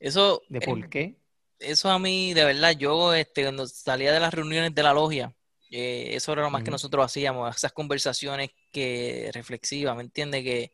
[0.00, 0.42] Eso.
[0.48, 1.16] ¿De por qué?
[1.60, 5.32] Eso a mí, de verdad, yo, este, cuando salía de las reuniones de la logia,
[5.70, 10.42] eh, eso era lo más que nosotros hacíamos, esas conversaciones que reflexivas, ¿me entiendes?
[10.42, 10.72] Que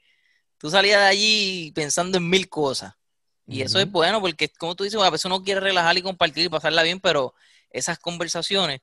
[0.59, 2.95] tú salías de allí pensando en mil cosas.
[3.47, 6.47] Y eso es bueno porque, como tú dices, a veces uno quiere relajar y compartir
[6.47, 7.35] y pasarla bien, pero
[7.71, 8.81] esas conversaciones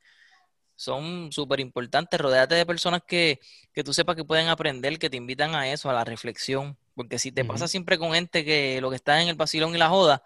[0.76, 2.19] son súper importantes.
[2.19, 3.39] Rodéate de personas que,
[3.74, 6.78] que, tú sepas que pueden aprender, que te invitan a eso, a la reflexión.
[6.95, 9.78] Porque si te pasa siempre con gente que lo que está en el vacilón y
[9.80, 10.24] la joda,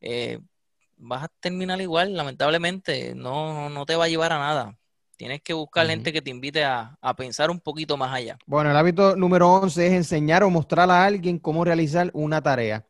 [0.00, 0.38] eh,
[0.96, 3.14] vas a terminar igual, lamentablemente.
[3.14, 4.78] No, no te va a llevar a nada.
[5.16, 8.38] Tienes que buscar gente que te invite a, pensar un poquito más allá.
[8.44, 12.86] Bueno, el hábito número 11 es enseñar o mostrar a alguien cómo realizar una tarea.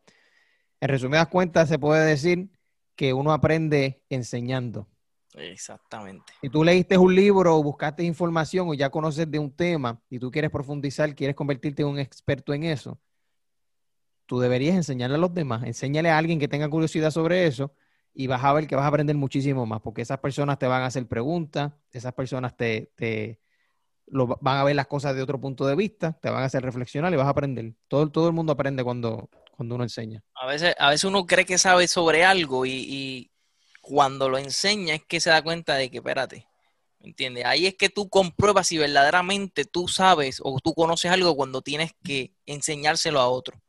[0.81, 2.51] En resumidas cuentas, se puede decir
[2.97, 4.89] que uno aprende enseñando.
[5.35, 6.33] Exactamente.
[6.41, 10.19] Si tú leíste un libro o buscaste información o ya conoces de un tema y
[10.19, 12.99] tú quieres profundizar, quieres convertirte en un experto en eso,
[14.25, 15.63] tú deberías enseñarle a los demás.
[15.63, 17.73] Enséñale a alguien que tenga curiosidad sobre eso
[18.19, 20.83] y vas a ver que vas a aprender muchísimo más, porque esas personas te van
[20.83, 23.39] a hacer preguntas, esas personas te, te
[24.07, 26.63] lo, van a ver las cosas de otro punto de vista, te van a hacer
[26.63, 27.75] reflexionar y vas a aprender.
[27.89, 30.25] Todo, todo el mundo aprende cuando, cuando uno enseña.
[30.35, 33.31] A veces, a veces uno cree que sabe sobre algo y,
[33.83, 36.49] cuando lo enseña es que se da cuenta de que, espérate,
[36.99, 37.45] ¿me entiendes?
[37.45, 41.93] Ahí es que tú compruebas si verdaderamente tú sabes o tú conoces algo cuando tienes
[42.03, 43.63] que enseñárselo a otro.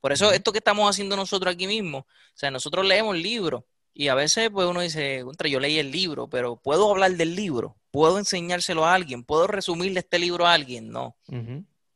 [0.00, 3.62] Por eso esto que estamos haciendo nosotros aquí mismo, o sea, nosotros leemos libros,
[3.94, 7.36] y a veces pues uno dice, contra, yo leí el libro, pero ¿puedo hablar del
[7.36, 7.76] libro?
[7.90, 9.24] ¿Puedo enseñárselo a alguien?
[9.24, 10.90] ¿Puedo resumirle este libro a alguien?
[10.90, 11.16] No.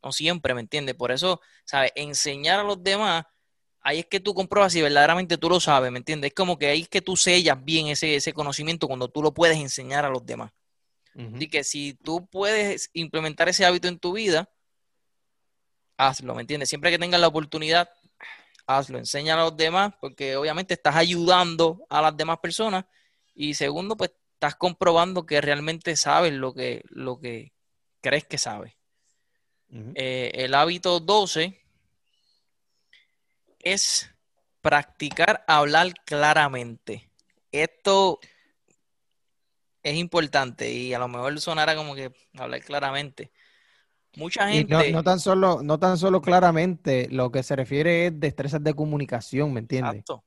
[0.02, 0.94] No siempre, ¿me entiendes?
[0.94, 1.92] Por eso, ¿sabes?
[1.94, 3.24] Enseñar a los demás,
[3.80, 6.28] ahí es que tú compruebas si verdaderamente tú lo sabes, ¿me entiendes?
[6.28, 9.32] Es como que ahí es que tú sellas bien ese, ese conocimiento cuando tú lo
[9.32, 10.52] puedes enseñar a los demás.
[11.34, 14.50] Así que si tú puedes implementar ese hábito en tu vida,
[15.96, 16.68] hazlo, ¿me entiendes?
[16.68, 17.88] Siempre que tengas la oportunidad,
[18.66, 22.84] hazlo, enseña a los demás, porque obviamente estás ayudando a las demás personas.
[23.34, 27.52] Y segundo, pues estás comprobando que realmente sabes lo que, lo que
[28.00, 28.74] crees que sabes.
[29.94, 31.60] Eh, el hábito 12
[33.60, 34.10] es
[34.60, 37.10] practicar hablar claramente.
[37.50, 38.20] Esto
[39.82, 43.30] es importante y a lo mejor sonará como que hablar claramente.
[44.16, 44.92] Mucha gente.
[44.92, 49.52] no, tan solo, no tan solo claramente, lo que se refiere es destrezas de comunicación,
[49.52, 50.00] ¿me entiendes?
[50.00, 50.24] Exacto.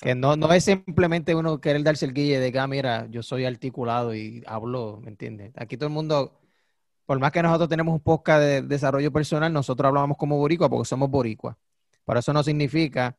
[0.00, 3.22] Que no, no es simplemente uno querer darse el guille de que, ah, mira, yo
[3.22, 5.52] soy articulado y hablo, ¿me entiendes?
[5.56, 6.40] Aquí todo el mundo,
[7.06, 10.88] por más que nosotros tenemos un podcast de desarrollo personal, nosotros hablamos como boricua porque
[10.88, 11.58] somos boricua.
[12.04, 13.16] Pero eso no significa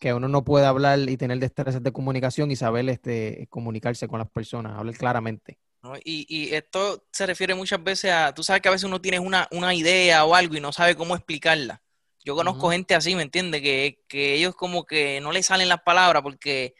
[0.00, 4.18] que uno no pueda hablar y tener destrezas de comunicación y saber este, comunicarse con
[4.18, 5.58] las personas, hablar claramente.
[6.04, 9.74] Y, esto se refiere muchas veces a, tú sabes que a veces uno tiene una,
[9.74, 11.82] idea o algo y no sabe cómo explicarla.
[12.24, 13.60] Yo conozco gente así, ¿me entiendes?
[13.60, 16.74] Que, que, ellos como que no les salen las palabras porque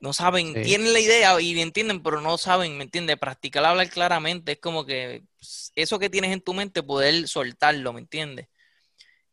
[0.00, 3.16] no saben, tienen la idea y entienden, pero no saben, ¿me entiendes?
[3.16, 5.24] Practicar hablar claramente es como que
[5.74, 8.48] eso que tienes en tu mente, poder soltarlo, ¿me entiendes?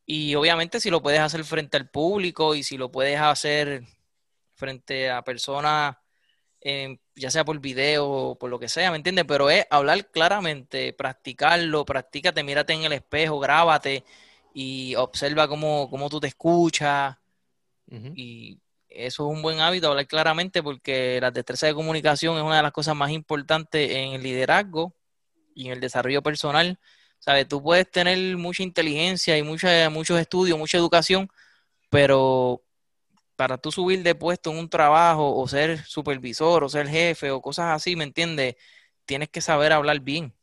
[0.08, 3.84] Y obviamente si lo puedes hacer frente al público y si lo puedes hacer
[4.56, 5.98] frente a personas,
[7.16, 9.26] ya sea por video o por lo que sea, ¿me entiendes?
[9.28, 14.04] Pero es hablar claramente, practicarlo, practícate, mírate en el espejo, grábate
[14.54, 17.18] y observa cómo, cómo tú te escuchas.
[18.16, 22.58] Y eso es un buen hábito, hablar claramente, porque la destreza de comunicación es una
[22.58, 24.94] de las cosas más importantes en el liderazgo
[25.54, 26.80] y en el desarrollo personal.
[27.20, 27.48] ¿Sabes?
[27.48, 31.30] Tú puedes tener mucha inteligencia y mucha, muchos estudios, mucha educación,
[31.90, 32.62] pero
[33.36, 37.42] para tú subir de puesto en un trabajo o ser supervisor o ser jefe o
[37.42, 38.56] cosas así, ¿me entiendes?
[39.06, 40.34] Tienes que saber hablar bien.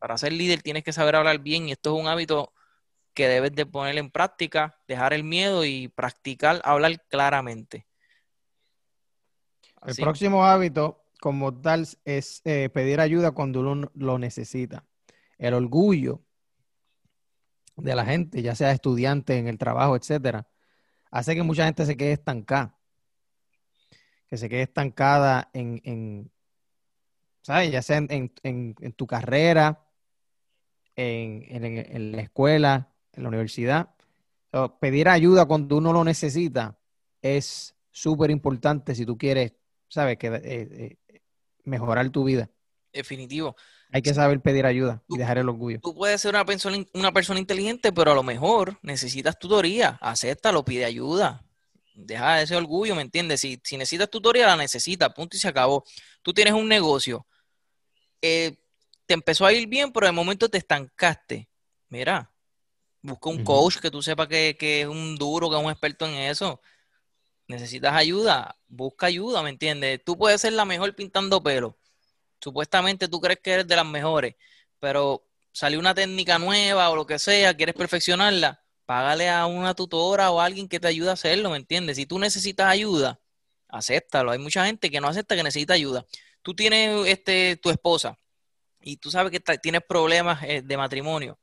[0.00, 2.52] Para ser líder tienes que saber hablar bien y esto es un hábito
[3.14, 7.86] que debes de poner en práctica, dejar el miedo y practicar hablar claramente.
[9.86, 14.84] El próximo hábito como tal es eh, pedir ayuda cuando uno lo necesita.
[15.38, 16.22] El orgullo
[17.76, 20.48] de la gente, ya sea estudiante en el trabajo, etcétera,
[21.12, 22.76] hace que mucha gente se quede estancada.
[24.26, 26.32] Que se quede estancada en,
[27.42, 27.70] ¿sabes?
[27.70, 29.86] Ya sea en, tu carrera,
[30.96, 33.94] en, la escuela, en la universidad.
[34.80, 36.76] pedir ayuda cuando uno lo necesita
[37.20, 39.52] es súper importante si tú quieres,
[39.88, 40.16] ¿sabes?
[40.16, 41.20] Que, eh, eh,
[41.64, 42.48] mejorar tu vida.
[42.90, 43.54] Definitivo.
[43.92, 45.80] Hay que saber pedir ayuda y dejar el orgullo.
[45.80, 49.98] Tú puedes ser una persona, una persona inteligente, pero a lo mejor necesitas tutoría.
[50.00, 51.44] Acéptalo, pide ayuda.
[51.94, 53.40] Deja ese orgullo, ¿me entiendes?
[53.40, 55.84] Si, si necesitas tutoría, la necesitas, punto y se acabó.
[56.22, 57.26] Tú tienes un negocio.
[58.22, 58.56] Eh,
[59.04, 61.48] te empezó a ir bien, pero de momento te estancaste.
[61.90, 62.32] Mira,
[63.02, 66.14] Busca un coach que tú sepas que, es un duro, que es un experto en
[66.14, 66.60] eso.
[67.48, 70.00] Necesitas ayuda, busca ayuda, ¿me entiendes?
[70.04, 71.76] Tú puedes ser la mejor pintando pelo.
[72.42, 74.34] Supuestamente tú crees que eres de las mejores,
[74.80, 80.30] pero salió una técnica nueva o lo que sea, quieres perfeccionarla, págale a una tutora
[80.30, 81.96] o a alguien que te ayude a hacerlo, ¿me entiendes?
[81.96, 83.20] Si tú necesitas ayuda,
[83.68, 84.32] acéptalo.
[84.32, 86.04] Hay mucha gente que no acepta que necesita ayuda.
[86.42, 88.18] Tú tienes este, tu esposa
[88.80, 91.38] y tú sabes que tienes problemas eh, de matrimonio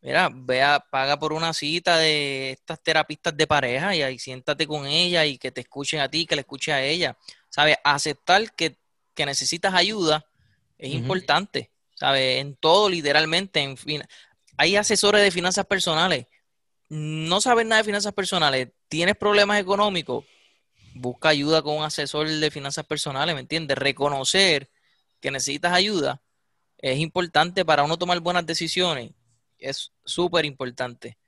[0.00, 4.86] Mira, vea, paga por una cita de estas terapistas de pareja y ahí siéntate con
[4.86, 7.18] ella y que te escuchen a ti, que le escuche a ella.
[7.48, 7.78] ¿Sabes?
[7.82, 8.77] Aceptar que,
[9.26, 10.26] necesitas ayuda
[10.78, 12.40] es importante, ¿sabes?
[12.40, 13.60] En todo, literalmente.
[13.60, 14.02] En fin,
[14.56, 16.26] hay asesores de finanzas personales.
[16.88, 20.24] No sabes nada de finanzas personales, tienes problemas económicos,
[20.94, 23.76] busca ayuda con un asesor de finanzas personales, ¿me entiendes?
[23.76, 24.70] Reconocer
[25.20, 26.22] que necesitas ayuda
[26.78, 29.10] es importante para uno tomar buenas decisiones
[29.58, 31.18] es súper importante.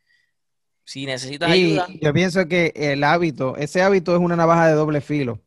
[0.85, 1.87] Si necesitas ayuda.
[2.01, 5.41] Yo pienso que el hábito, ese hábito es una navaja de doble filo.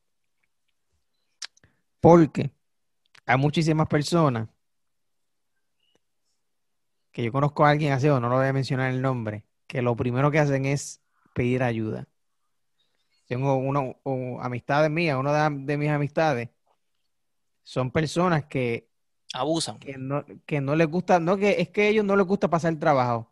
[2.03, 2.51] Porque
[3.25, 4.49] hay muchísimas personas
[7.13, 9.81] que yo conozco a alguien así, o no lo voy a mencionar el nombre, que
[9.81, 11.01] lo primero que hacen es
[11.33, 12.05] pedir ayuda.
[13.25, 13.95] Tengo una,
[14.41, 16.49] amistades mías, una de mis amistades,
[17.63, 18.89] son personas que
[19.33, 19.79] Abusan.
[19.79, 22.49] Que no, que no les gusta, no, que es que a ellos no les gusta
[22.49, 23.31] pasar el trabajo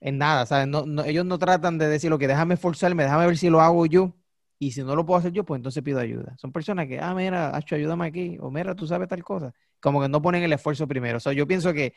[0.00, 0.66] en nada, ¿sabes?
[0.66, 3.86] No, ellos no tratan de decir lo que déjame esforzarme, déjame ver si lo hago
[3.86, 4.16] yo.
[4.62, 6.36] Y si no lo puedo hacer yo, pues entonces pido ayuda.
[6.36, 8.36] Son personas que, ah, mira, Hacho, ayúdame aquí.
[8.40, 9.54] O mira, tú sabes tal cosa.
[9.80, 11.16] Como que no ponen el esfuerzo primero.
[11.16, 11.94] O sea, yo pienso que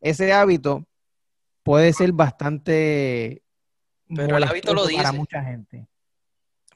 [0.00, 0.86] ese hábito
[1.64, 3.42] puede ser bastante.
[4.14, 5.02] Pero el hábito lo dice.
[5.02, 5.88] Para mucha gente.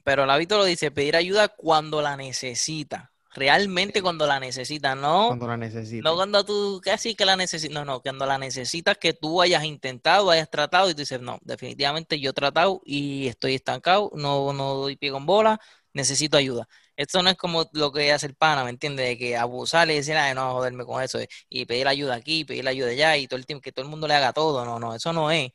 [0.02, 5.28] Pero el hábito lo dice, pedir ayuda cuando la necesita realmente cuando la necesitas, no
[5.28, 6.04] cuando la necesitas.
[6.04, 9.64] No cuando tú casi que la necesitas, no, no, cuando la necesitas que tú hayas
[9.64, 14.52] intentado, hayas tratado y tú dices, no, definitivamente yo he tratado y estoy estancado, no,
[14.52, 15.60] no doy pie con bola,
[15.92, 16.68] necesito ayuda.
[16.96, 19.06] Esto no es como lo que hace el pana, ¿me entiendes?
[19.06, 21.18] De que abusar y decir, ay, no, joderme con eso
[21.48, 24.06] y pedir ayuda aquí, pedir ayuda allá y todo el tiempo que todo el mundo
[24.06, 25.52] le haga todo, no, no, eso no es.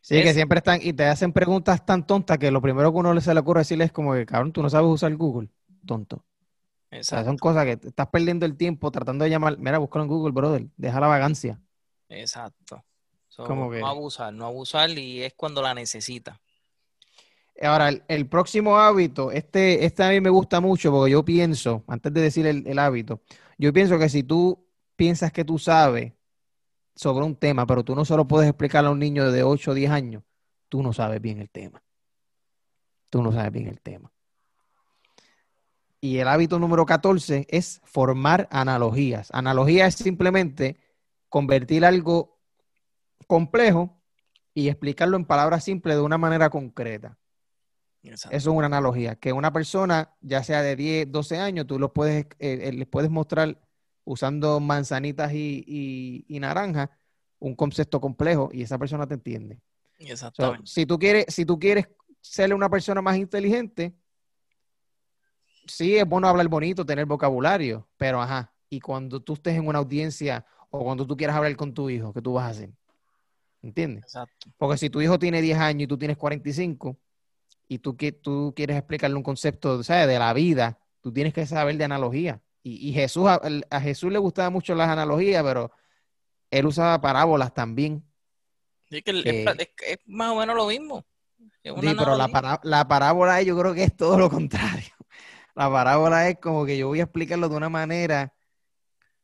[0.00, 3.20] Sí, que siempre están y te hacen preguntas tan tontas que lo primero que uno
[3.20, 5.48] se le ocurre decirle es como que, cabrón, tú no sabes usar Google,
[5.86, 6.24] tonto
[7.00, 9.58] son cosas que estás perdiendo el tiempo tratando de llamar.
[9.58, 10.66] Mira, búscalo en Google, brother.
[10.76, 11.60] Deja la vagancia.
[12.08, 12.84] Exacto.
[13.38, 16.38] No abusar, no abusar y es cuando la necesita.
[17.60, 22.12] Ahora, el, próximo hábito, este, este a mí me gusta mucho porque yo pienso, antes
[22.12, 23.22] de decir el, el hábito,
[23.56, 24.66] yo pienso que si tú
[24.96, 26.12] piensas que tú sabes
[26.94, 29.74] sobre un tema, pero tú no solo puedes explicarle a un niño de 8 o
[29.74, 30.22] 10 años,
[30.68, 31.82] tú no sabes bien el tema.
[33.10, 34.11] Tú no sabes bien el tema.
[36.04, 39.28] Y el hábito número 14 es formar analogías.
[39.32, 40.76] Analogía es simplemente
[41.28, 42.40] convertir algo
[43.28, 44.02] complejo
[44.52, 47.16] y explicarlo en palabras simples de una manera concreta.
[48.02, 49.14] Eso es una analogía.
[49.14, 52.88] Que una persona, ya sea de 10, 12 años, tú lo puedes, eh, eh, les
[52.88, 53.62] puedes mostrar
[54.02, 56.90] usando manzanitas y, y, naranja
[57.38, 59.60] un concepto complejo y esa persona te entiende.
[60.00, 60.66] Exactamente.
[60.66, 61.86] si, tú quieres, si tú quieres
[62.20, 63.94] ser una persona más inteligente,
[65.66, 69.78] sí es bueno hablar bonito, tener vocabulario, pero ajá, y cuando tú estés en una
[69.78, 72.70] audiencia o cuando tú quieras hablar con tu hijo, ¿qué tú vas a hacer?
[73.62, 74.04] ¿Entiendes?
[74.04, 74.50] Exacto.
[74.56, 76.96] Porque si tu hijo tiene 10 años y tú tienes 45
[77.68, 80.08] y tú, tú quieres explicarle un concepto ¿sabes?
[80.08, 82.40] de la vida, tú tienes que saber de analogía.
[82.64, 85.72] Y, Jesús, a, Jesús le gustaba mucho las analogías, pero
[86.48, 88.04] él usaba parábolas también.
[88.88, 91.04] Sí, que es, más o menos lo mismo.
[91.64, 94.91] Sí, pero la, la parábola yo creo que es todo lo contrario.
[95.54, 98.34] La parábola es como que yo voy a explicarlo de una manera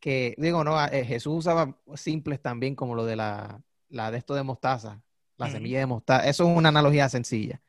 [0.01, 4.35] que, digo, no, eh, Jesús usaba simples también como lo de la, la de esto
[4.35, 5.03] de mostaza,
[5.37, 6.29] la semilla de mostaza.
[6.29, 7.61] Eso es una analogía sencilla,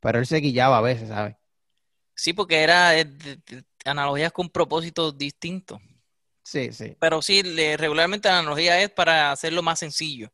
[0.00, 1.36] pero él se guillaba a veces, ¿sabes?
[2.14, 2.92] Sí, porque era
[3.84, 5.80] analogías con propósitos distintos.
[6.42, 6.96] Sí, sí.
[6.98, 7.42] Pero sí,
[7.76, 10.32] regularmente la analogía es para hacerlo más sencillo.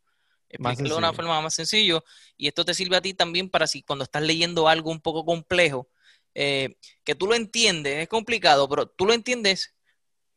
[0.49, 2.05] Explicarlo de una forma más sencillo.
[2.37, 5.25] Y esto te sirve a ti también para si cuando estás leyendo algo un poco
[5.25, 5.89] complejo,
[6.35, 9.75] eh, que tú lo entiendes, es complicado, pero tú lo entiendes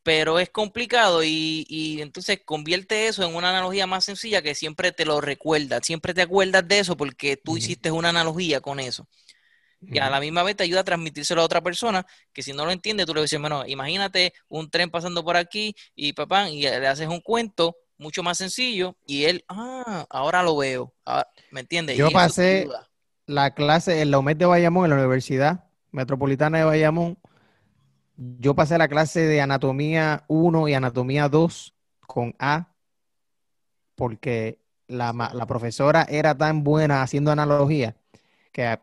[0.07, 5.03] pero es complicado y, entonces convierte eso en una analogía más sencilla que siempre te
[5.03, 9.05] lo recuerda, siempre te acuerdas de eso porque tú hiciste una analogía con eso.
[9.81, 12.63] Y a la misma vez te ayuda a transmitírselo a otra persona que si no
[12.63, 16.61] lo entiende, tú le dices, bueno, imagínate un tren pasando por aquí y papá, y
[16.61, 21.59] le haces un cuento mucho más sencillo y él, ah, ahora lo veo, ah, ¿me
[21.59, 21.97] entiendes?
[21.97, 22.65] Yo pasé
[23.25, 25.66] la clase en la UMED de Bayamón, en la Universidad
[25.97, 27.17] Metropolitana de Bayamón,
[28.15, 32.71] yo pasé la clase de anatomía 1 y anatomía 2 con A
[33.95, 35.11] porque la,
[35.47, 37.97] profesora era tan buena haciendo analogía
[38.51, 38.79] que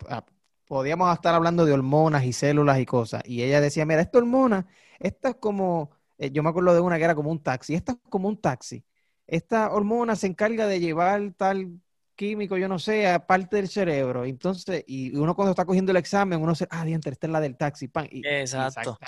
[0.66, 3.22] podíamos estar hablando de hormonas y células y cosas.
[3.26, 4.66] Y ella decía, mira, esta hormona,
[4.98, 7.92] esta es como, eh, yo me acuerdo de una que era como un taxi, esta
[7.92, 8.84] es como un taxi.
[9.28, 11.80] Esta hormona se encarga de llevar tal
[12.14, 14.24] químico, yo no sé, a parte del cerebro.
[14.24, 17.40] Entonces, y uno cuando está cogiendo el examen, uno se, ah, diante, esta es la
[17.40, 18.08] del taxi, pan.
[18.10, 18.98] Y, Exacto.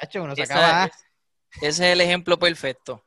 [1.60, 3.02] ese es el ejemplo perfecto.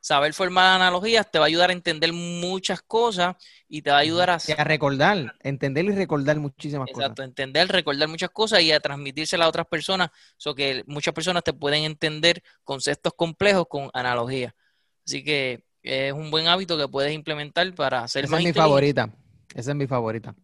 [0.00, 3.34] Saber formar analogías te va a ayudar a entender muchas cosas
[3.68, 4.34] y te va a ayudar a...
[4.36, 7.00] a recordar, entender y recordar muchísimas cosas.
[7.00, 11.42] Exacto, entender, recordar muchas cosas y a transmitírselas a otras personas, so que muchas personas
[11.42, 14.54] te pueden entender conceptos complejos con analogías.
[15.04, 19.10] Así que es un buen hábito que puedes implementar para ser más es mi favorita.
[19.56, 20.34] Esa es mi favorita.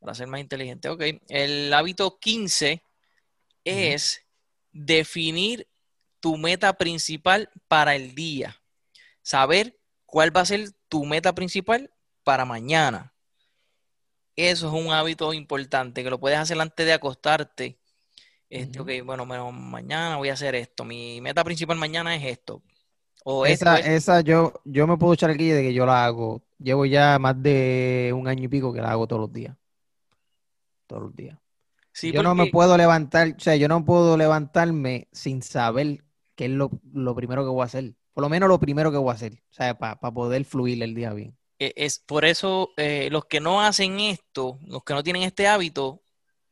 [0.00, 0.88] Para ser más inteligente.
[0.88, 1.02] Ok.
[1.28, 2.82] El hábito 15
[3.64, 4.26] es
[4.72, 5.68] definir
[6.18, 8.60] tu meta principal para el día.
[9.22, 11.92] Saber cuál va a ser tu meta principal
[12.24, 13.14] para mañana.
[14.34, 17.78] Eso es un hábito importante que lo puedes hacer antes de acostarte.
[18.50, 20.84] Este, Ok, bueno, mañana voy a hacer esto.
[20.84, 22.60] Mi meta principal mañana es esto.
[23.22, 26.42] O esa, esa yo, yo me puedo echar el guille de que yo la hago
[26.58, 29.56] llevo ya más de un año y pico que la hago todos los días.
[30.86, 31.38] Todos los días.
[32.02, 36.04] yo no me puedo levantar, o sea, yo no puedo levantarme sin saber
[36.34, 36.70] qué es lo,
[37.14, 37.94] primero que voy a hacer.
[38.12, 40.94] Por lo menos lo primero que voy a hacer, o sea, para poder fluir el
[40.94, 41.36] día bien.
[41.58, 45.46] E, es por eso eh, los que no hacen esto, los que no tienen este
[45.46, 46.02] hábito,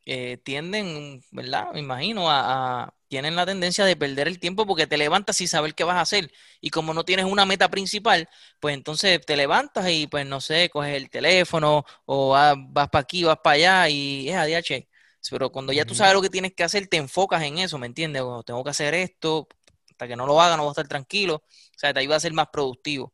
[0.05, 1.73] eh, tienden, ¿verdad?
[1.73, 5.75] Me imagino a, tienen la tendencia de perder el tiempo porque te levantas sin saber
[5.75, 6.33] qué vas a hacer.
[6.61, 8.29] Y como no tienes una meta principal,
[8.61, 12.57] pues entonces te levantas y pues no sé, coges el teléfono o vas,
[12.91, 14.89] para aquí, vas para allá y es ADH.
[15.31, 17.87] Pero cuando ya tú sabes lo que tienes que hacer, te enfocas en eso, ¿me
[17.87, 18.23] entiendes?
[18.45, 19.49] tengo que hacer esto,
[19.91, 21.37] hasta que no lo haga no voy a estar tranquilo.
[21.45, 23.13] O sea, te ayuda a ser más productivo.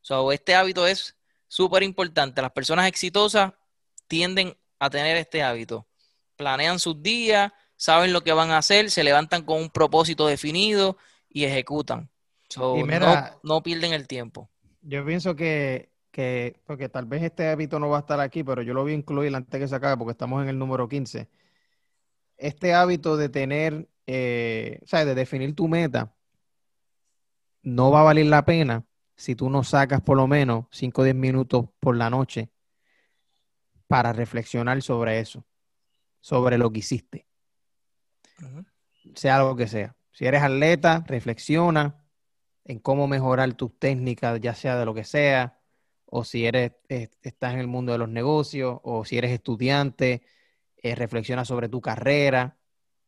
[0.00, 1.16] So, este hábito es
[1.48, 2.40] súper importante.
[2.40, 3.52] Las personas exitosas
[4.06, 5.86] tienden a tener este hábito.
[6.36, 10.98] Planean sus días, saben lo que van a hacer, se levantan con un propósito definido
[11.30, 12.10] y ejecutan.
[13.42, 14.50] no, pierden el tiempo.
[14.82, 15.88] Yo pienso que,
[16.66, 18.96] porque tal vez este hábito no va a estar aquí, pero yo lo voy a
[18.96, 21.26] incluir antes que se acabe porque estamos en el número 15.
[22.36, 26.14] Este hábito de tener, eh, o sea, de definir tu meta,
[27.62, 28.84] no va a valer la pena
[29.16, 32.50] si tú no sacas por lo menos 5 o 10 minutos por la noche
[33.86, 35.46] para reflexionar sobre eso,
[36.20, 37.29] sobre lo que hiciste
[39.14, 39.96] sea algo que sea.
[40.12, 42.04] Si eres atleta, reflexiona
[42.64, 45.58] en cómo mejorar tus técnicas, ya sea de lo que sea,
[46.06, 50.22] o si eres, estás en el mundo de los negocios, o si eres estudiante,
[50.76, 52.56] eh, reflexiona sobre tu carrera.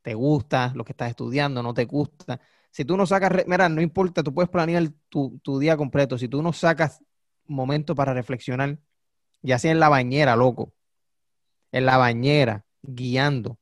[0.03, 2.41] te gusta, lo que estás estudiando, no te gusta.
[2.70, 6.18] Si tú no sacas, mira, no importa, tú puedes planear tu, tu día completo.
[6.18, 7.05] Si tú no sacas
[7.47, 8.78] momento para reflexionar,
[9.43, 10.74] ya sea en la bañera, loco,
[11.72, 13.59] en la bañera, guiando,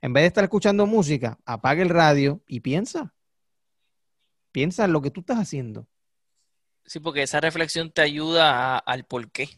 [0.00, 3.14] en vez de estar escuchando música, apaga el radio y piensa.
[4.52, 5.86] Piensa en lo que tú estás haciendo.
[6.84, 9.48] Sí, porque esa reflexión te ayuda al por qué.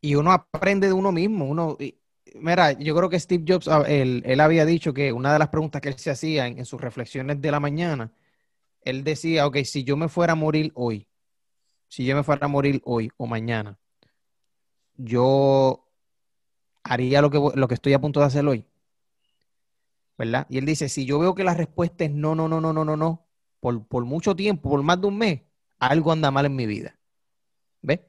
[0.00, 1.46] Y uno aprende de uno mismo.
[1.46, 1.76] Uno,
[2.34, 5.80] mira, yo creo que Steve Jobs, ah, él, había dicho que una de las preguntas
[5.80, 8.12] que él se hacía en, sus reflexiones de la mañana,
[8.82, 11.08] él decía, ok, si yo me fuera a morir hoy,
[11.88, 13.78] si yo me fuera a morir hoy o mañana,
[14.96, 15.85] yo
[16.88, 18.66] haría lo que, lo que estoy a punto de hacer hoy.
[20.18, 20.46] ¿Verdad?
[20.48, 22.84] Y él dice, si yo veo que la respuesta es no, no, no, no, no,
[22.84, 23.26] no, no,
[23.60, 25.42] por, por mucho tiempo, por más de un mes,
[25.78, 26.98] algo anda mal en mi vida.
[27.82, 28.00] ¿Ves?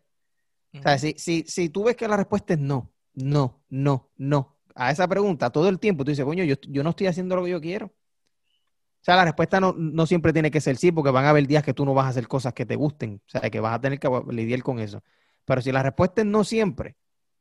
[0.73, 4.57] O sea, si, si, si tú ves que la respuesta es no, no, no, no,
[4.75, 7.43] a esa pregunta todo el tiempo, tú dices, coño, yo, yo no estoy haciendo lo
[7.43, 7.87] que yo quiero.
[7.87, 11.47] O sea, la respuesta no, no, siempre tiene que ser sí, porque van a haber
[11.47, 13.73] días que tú no vas a hacer cosas que te gusten, o sea, que vas
[13.73, 15.03] a tener que lidiar con eso.
[15.45, 16.95] Pero si la respuesta es no siempre,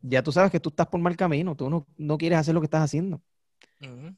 [0.09, 2.61] ya tú sabes que tú estás por mal camino, tú no, no quieres hacer lo
[2.61, 3.21] que estás haciendo.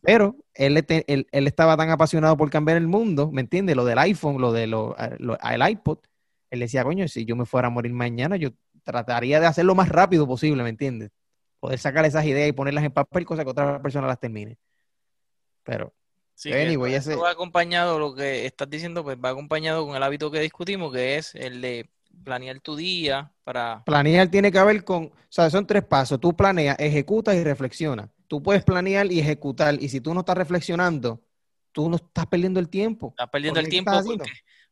[0.02, 3.74] Pero él, él, él, estaba tan apasionado por cambiar el mundo, ¿me entiendes?
[3.74, 5.98] Lo del iPhone, lo del lo, el iPod.
[6.50, 8.50] Él decía, coño, si yo me fuera a morir mañana, yo
[8.84, 11.10] trataría de hacerlo lo más rápido posible, ¿me entiendes?
[11.58, 14.58] Poder sacar esas ideas y ponerlas en papel, cosa que otra persona las termine.
[15.64, 15.92] Pero,
[16.34, 17.16] sí, anyway, ese...
[17.16, 21.16] va acompañado, lo que estás diciendo, pues va acompañado con el hábito que discutimos, que
[21.16, 21.90] es el de
[22.24, 23.82] planear tu día para...
[23.84, 26.20] Planear tiene que ver con, o sea, son tres pasos.
[26.20, 28.08] Tú planeas, ejecutas y reflexionas.
[28.26, 31.22] Tú puedes planear y ejecutar, y si tú no estás reflexionando,
[31.72, 33.08] tú no estás perdiendo el tiempo.
[33.10, 34.30] Estás perdiendo el tiempo porque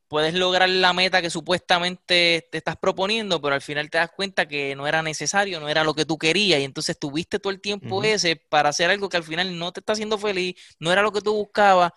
[0.09, 4.47] puedes lograr la meta que supuestamente te estás proponiendo, pero al final te das cuenta
[4.47, 7.61] que no era necesario, no era lo que tú querías, y entonces tuviste todo el
[7.61, 11.03] tiempo ese para hacer algo que al final no te está haciendo feliz, no era
[11.03, 11.92] lo que tú buscabas,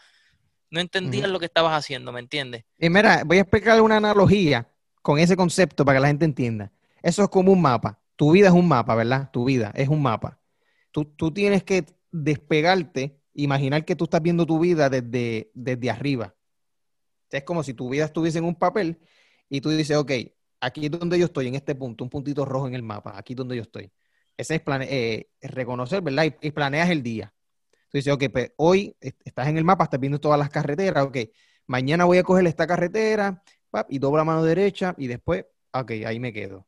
[0.72, 2.64] no entendías lo que estabas haciendo, ¿me entiendes?
[2.78, 4.68] Y mira, voy a explicar una analogía
[5.02, 6.72] con ese concepto para que la gente entienda.
[7.02, 8.00] Eso es como un mapa.
[8.16, 9.30] Tu vida es un mapa, ¿verdad?
[9.32, 10.40] Tu vida es un mapa.
[10.92, 16.36] Tú, tú tienes que despegarte, imaginar que tú estás viendo tu vida desde, desde arriba.
[17.32, 19.00] Es como si tu vida estuviese en un papel
[19.50, 20.12] y tú dices, ok,
[20.60, 23.34] aquí es donde yo estoy, en este punto, un puntito rojo en el mapa, aquí
[23.34, 23.92] es donde yo estoy.
[24.38, 26.34] Ese es eh, reconocer, ¿verdad?
[26.42, 27.34] Y, planeas el día.
[27.90, 31.18] Tú dices, ok, pues hoy estás en el mapa, estás viendo todas las carreteras, ok,
[31.68, 33.44] mañana voy a coger esta carretera,
[33.90, 36.68] y dobla mano derecha y después, ok, ahí me quedo.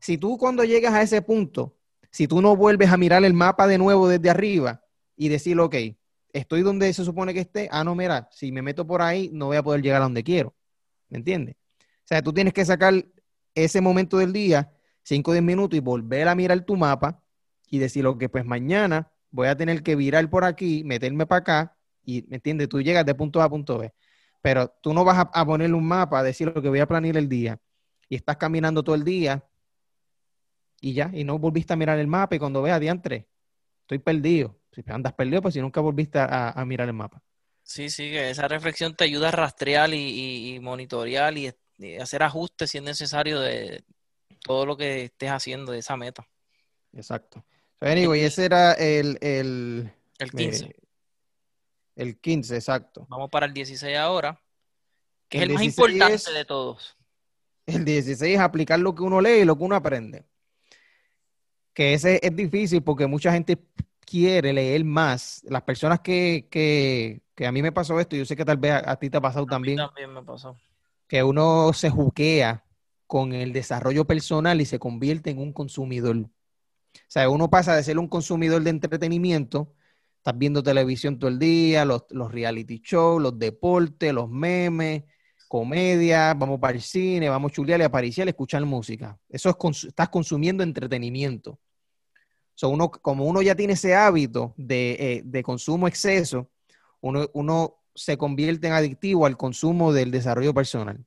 [0.00, 1.76] Si tú cuando llegas a ese punto,
[2.10, 4.82] si tú no vuelves a mirar el mapa de nuevo desde arriba
[5.16, 5.74] y decir, ok,
[6.32, 9.46] estoy donde se supone que esté, ah, no, mira, si me meto por ahí no
[9.46, 10.54] voy a poder llegar a donde quiero.
[11.08, 11.56] ¿Me entiendes?
[11.78, 13.04] O sea, tú tienes que sacar
[13.54, 17.22] ese momento del día, 5 o 10 minutos y volver a mirar tu mapa
[17.68, 21.76] y decir, ok, pues mañana voy a tener que virar por aquí, meterme para acá
[22.04, 22.68] y, ¿me entiendes?
[22.68, 23.92] Tú llegas de punto A a punto B.
[24.40, 27.16] Pero tú no vas a, ponerle un mapa, a decir lo que voy a planear
[27.16, 27.58] el día,
[28.08, 29.44] y estás caminando todo el día,
[30.80, 33.26] y ya, y no volviste a mirar el mapa, y cuando veas diantre,
[33.82, 34.56] estoy perdido.
[34.72, 37.20] Si andas perdido, pues si nunca volviste a, mirar el mapa.
[37.64, 41.52] Sí, sí, que esa reflexión te ayuda a rastrear y, monitorear y,
[42.00, 43.84] hacer ajustes si es necesario de
[44.42, 46.28] todo lo que estés haciendo de esa meta.
[46.92, 47.44] Exacto.
[47.80, 49.18] anyway, ese era el...
[49.20, 50.74] El, el 15.
[51.98, 53.06] El 15, exacto.
[53.10, 54.40] Vamos para el 16 ahora,
[55.28, 56.96] que es el más importante de todos.
[57.66, 60.24] El 16 es aplicar lo que uno lee y lo que uno aprende.
[61.74, 63.58] Que ese es difícil porque mucha gente
[64.06, 65.42] quiere leer más.
[65.48, 68.74] Las personas que, que, que a mí me pasó esto, yo sé que tal vez
[68.74, 69.78] a, ti te ha pasado a también.
[69.78, 70.56] Mí también me pasó.
[71.08, 72.64] Que uno se juquea
[73.08, 76.16] con el desarrollo personal y se convierte en un consumidor.
[76.16, 76.30] O
[77.08, 79.74] sea, uno pasa de ser un consumidor de entretenimiento
[80.18, 85.04] Estás viendo televisión todo el día, los, reality shows, los deportes, los memes,
[85.48, 89.18] comedia, vamos para el cine, vamos a chulear y a pariciar, escuchar música.
[89.28, 91.58] Eso es, estás consumiendo entretenimiento.
[92.54, 96.50] So uno, como uno ya tiene ese hábito de, eh, consumo exceso,
[97.00, 101.04] uno, uno, se convierte en adictivo al consumo del desarrollo personal.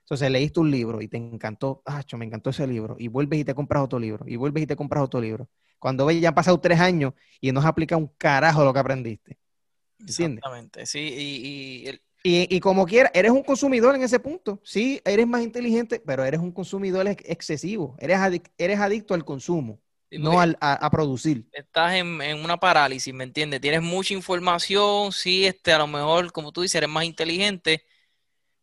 [0.00, 3.44] Entonces leíste un libro y te encantó, ah, me encantó ese libro, y vuelves y
[3.44, 5.48] te compras otro libro, y vuelves y te compras otro libro.
[5.78, 8.78] Cuando ves, ya han pasado tres años y no has aplicado un carajo lo que
[8.78, 9.38] aprendiste.
[10.00, 10.38] ¿Entiendes?
[10.38, 14.60] Exactamente, sí, y, y, como quiera, eres un consumidor en ese punto.
[14.64, 17.96] Sí, eres más inteligente, pero eres un consumidor excesivo.
[18.00, 18.18] Eres,
[18.58, 21.46] eres adicto al consumo, no al, a, producir.
[21.52, 23.60] Estás en, en, una parálisis, ¿me entiendes?
[23.60, 27.84] Tienes mucha información, sí, este, a lo mejor, como tú dices, eres más inteligente,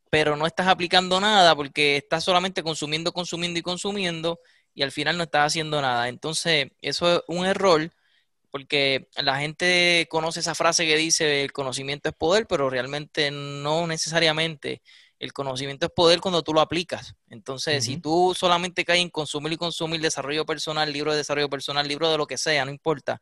[0.09, 4.39] pero no estás aplicando nada porque estás solamente consumiendo, consumiendo y consumiendo
[4.75, 6.09] y al final no estás haciendo nada.
[6.09, 7.89] Entonces, eso es un error
[8.51, 13.87] porque la gente conoce esa frase que dice el conocimiento es poder, pero realmente no
[13.87, 14.81] necesariamente.
[15.17, 17.15] El conocimiento es poder cuando tú lo aplicas.
[17.29, 21.87] Entonces, si tú solamente caes en consumir y consumir desarrollo personal, libro de desarrollo personal,
[21.87, 23.21] libro de lo que sea, no importa,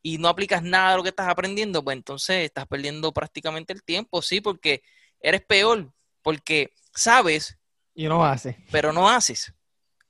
[0.00, 3.82] y no aplicas nada de lo que estás aprendiendo, pues entonces estás perdiendo prácticamente el
[3.82, 4.82] tiempo, sí, porque
[5.20, 5.92] eres peor,
[6.22, 7.56] porque sabes.
[7.94, 8.56] Y no haces.
[8.70, 9.52] Pero no haces.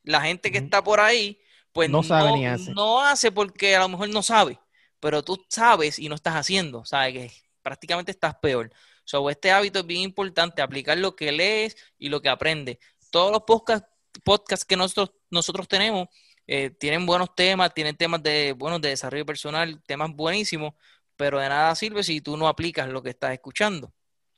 [0.05, 1.41] La gente que está por ahí,
[1.73, 2.73] pues no, sabe ni hace.
[2.73, 4.59] no hace porque a lo mejor no sabe,
[5.01, 7.33] pero tú sabes y no estás haciendo, sabes que
[7.63, 8.71] prácticamente estás peor.
[9.05, 12.79] So, este hábito es bien importante, aplicar lo que lees y lo que aprendes.
[13.11, 13.89] Todos los podcasts
[14.23, 16.09] podcast que nosotros, nosotros tenemos
[16.47, 20.75] eh, tienen buenos temas, tienen temas de, bueno, de desarrollo personal, temas buenísimos,
[21.17, 23.93] pero de nada sirve si tú no aplicas lo que estás escuchando.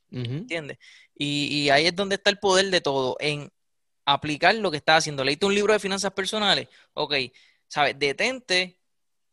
[0.09, 0.77] ¿Entiendes?
[1.13, 3.51] Y, ahí es donde está el poder de todo, en
[4.07, 5.23] aplicar lo que estás haciendo.
[5.23, 7.13] Leíste un libro de finanzas personales, ok,
[7.67, 7.99] ¿sabes?
[7.99, 8.79] Detente,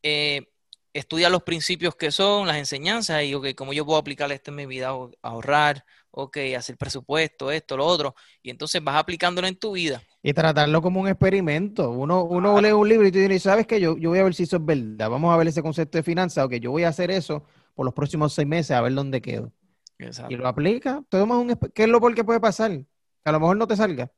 [0.02, 0.48] eh,
[0.92, 4.56] estudia los principios que son, las enseñanzas y, ok, cómo yo puedo aplicar esto en
[4.56, 9.72] mi vida, ahorrar, ok, hacer presupuesto, esto, lo otro, y entonces vas aplicándolo en tu
[9.72, 10.02] vida.
[10.24, 11.90] Y tratarlo como un experimento.
[11.90, 13.80] Uno, uno lee un libro y tú dices, ¿sabes qué?
[13.80, 15.08] Yo, yo voy a ver si eso es verdad.
[15.08, 17.44] Vamos a ver ese concepto de finanzas, ok, yo voy a hacer eso
[17.74, 19.52] por los próximos seis meses a ver dónde quedo.
[19.98, 20.34] Exacto.
[20.34, 21.04] Y lo aplica.
[21.12, 22.84] Un, ¿Qué es lo por que puede pasar?
[23.24, 24.10] A lo mejor no te salga.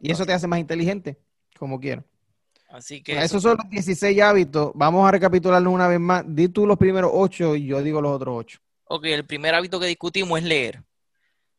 [0.00, 1.18] Y eso te hace más inteligente,
[1.58, 2.04] como quiero.
[2.68, 3.18] Así que.
[3.18, 4.72] Esos son los 16 hábitos.
[4.74, 6.24] Vamos a recapitularlos una vez más.
[6.26, 8.58] Di tú los primeros ocho y yo digo los otros ocho.
[8.84, 10.82] Ok, el primer hábito que discutimos es leer.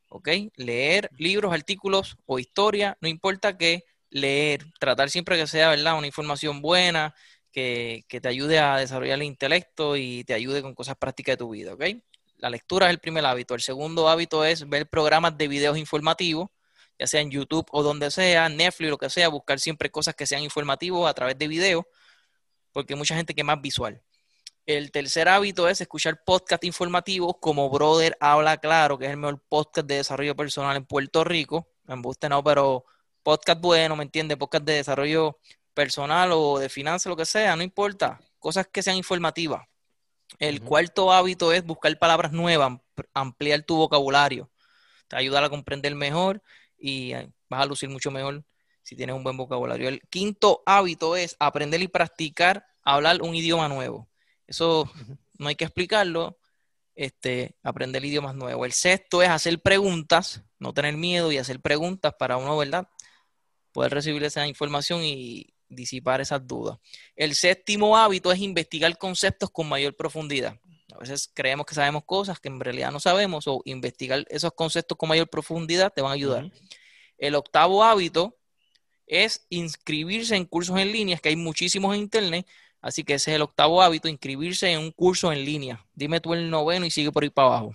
[0.10, 5.98] Ok, leer libros, artículos o historia, no importa qué, leer, tratar siempre que sea, ¿verdad?
[5.98, 7.14] Una información buena,
[7.52, 11.38] que, que, te ayude a desarrollar el intelecto y te ayude con cosas prácticas de
[11.38, 11.84] tu vida, ¿ok?
[12.38, 13.54] La lectura es el primer hábito.
[13.54, 16.50] El segundo hábito es ver programas de videos informativos,
[17.00, 20.28] ya sea en YouTube o donde sea, Netflix, lo que sea, buscar siempre cosas que
[20.28, 21.86] sean informativos a través de videos,
[22.74, 24.02] porque hay mucha gente que es más visual.
[24.66, 29.42] El tercer hábito es escuchar podcasts informativos como Brother Habla Claro, que es el mejor
[29.48, 31.68] podcast de desarrollo personal en Puerto Rico.
[31.86, 32.86] Me gusta, no, pero
[33.24, 34.38] podcast bueno, ¿me entiendes?
[34.38, 35.40] Podcast de desarrollo
[35.74, 38.20] personal o de finanzas, lo que sea, no importa.
[38.38, 39.66] Cosas que sean informativas.
[40.38, 42.74] El cuarto hábito es buscar palabras nuevas,
[43.14, 44.52] ampliar tu vocabulario.
[45.08, 46.44] Te ayuda a comprender mejor
[46.80, 48.44] y eh, vas a lucir mucho mejor
[48.84, 49.90] si tienes un buen vocabulario.
[49.90, 54.10] El quinto hábito es aprender y practicar hablar un idioma nuevo.
[54.48, 54.92] Eso
[55.38, 56.38] no hay que explicarlo.
[56.96, 58.66] Este, aprender idiomas nuevos.
[58.66, 62.90] El sexto es hacer preguntas, no tener miedo y hacer preguntas para uno, ¿verdad?
[63.72, 66.78] Poder recibir esa información y disipar esas dudas.
[67.16, 70.60] El séptimo hábito es investigar conceptos con mayor profundidad.
[70.96, 74.98] A veces creemos que sabemos cosas que en realidad no sabemos o investigar esos conceptos
[74.98, 76.52] con mayor profundidad te van a ayudar.
[77.18, 78.38] El octavo hábito
[79.06, 82.48] es inscribirse en cursos en línea, que hay muchísimos en internet,
[82.82, 85.86] Así que ese es el octavo hábito, inscribirse en un curso en línea.
[85.94, 87.74] Dime tú el noveno y sigue por ahí para abajo.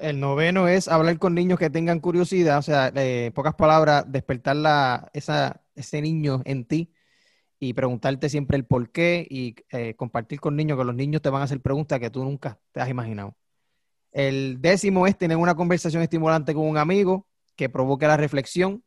[0.00, 4.56] El noveno es hablar con niños que tengan curiosidad, o sea, eh, pocas palabras, despertar
[4.56, 6.92] la, esa, ese niño en ti
[7.64, 11.30] y preguntarte siempre el por qué y eh, compartir con niños, que los niños te
[11.30, 13.36] van a hacer preguntas que tú nunca te has imaginado.
[14.10, 18.82] El décimo es tener una conversación estimulante con un amigo que provoque la reflexión.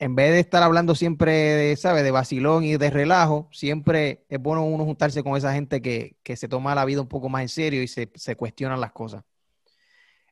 [0.00, 2.02] En vez de estar hablando siempre de, ¿sabes?
[2.02, 6.48] De vacilón y de relajo, siempre es bueno uno juntarse con esa gente que, se
[6.48, 9.22] toma la vida un poco más en serio y se, se cuestionan las cosas.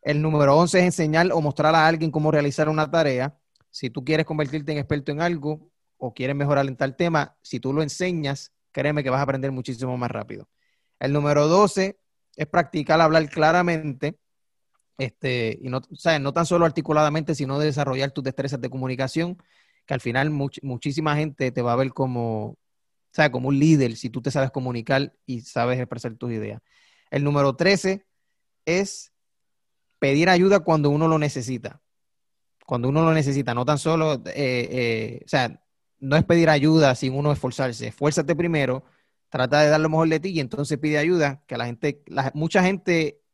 [0.03, 3.39] El número 11 es enseñar o mostrar a alguien cómo realizar una tarea.
[3.71, 5.71] Si tú quieres convertirte en experto en algo
[6.07, 9.53] o quieres mejorar en tal tema, si tú lo enseñas, créeme que vas a aprender
[9.53, 10.47] muchísimo más rápido.
[11.01, 11.99] El número 12
[12.37, 14.19] es practicar hablar claramente
[14.99, 15.81] este, y no,
[16.21, 19.43] no tan solo articuladamente, sino de desarrollar tus destrezas de comunicación,
[19.87, 22.59] que al final muchísima gente te va a ver como,
[23.11, 23.31] ¿sabes?
[23.31, 26.61] como un líder si tú te sabes comunicar y sabes expresar tus ideas.
[27.11, 28.05] El número 13
[28.67, 29.11] es
[29.99, 31.81] pedir ayuda cuando uno lo necesita.
[32.67, 35.64] Cuando uno lo necesita, no tan solo, eh, eh, o sea,
[36.01, 37.89] no es pedir ayuda sin uno esforzarse.
[37.89, 38.85] Esfuérzate primero,
[39.29, 42.03] trata de dar lo mejor de ti y entonces pide ayuda, que la gente,
[42.35, 43.25] mucha gente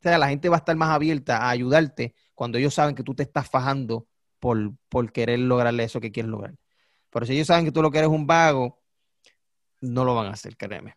[0.00, 3.02] o sea, la gente va a estar más abierta a ayudarte cuando ellos saben que
[3.02, 4.08] tú te estás fajando
[4.38, 6.54] por, por querer lograrle eso que quieres lograr.
[7.10, 8.80] Pero si ellos saben que tú lo que eres un vago,
[9.82, 10.96] no lo van a hacer, créeme.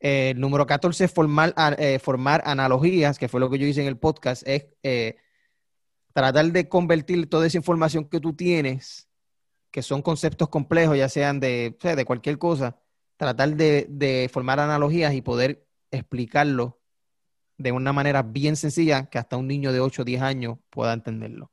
[0.00, 3.96] Eh, número 14, formar, eh, formar analogías, que fue lo que yo hice en el
[3.96, 5.16] podcast, es eh,
[6.12, 9.05] tratar de convertir toda esa información que tú tienes,
[9.76, 12.80] que son conceptos complejos, ya sean de, de cualquier cosa,
[13.18, 16.80] tratar de, de formar analogías y poder explicarlo
[17.58, 20.94] de una manera bien sencilla que hasta un niño de 8 o 10 años pueda
[20.94, 21.52] entenderlo.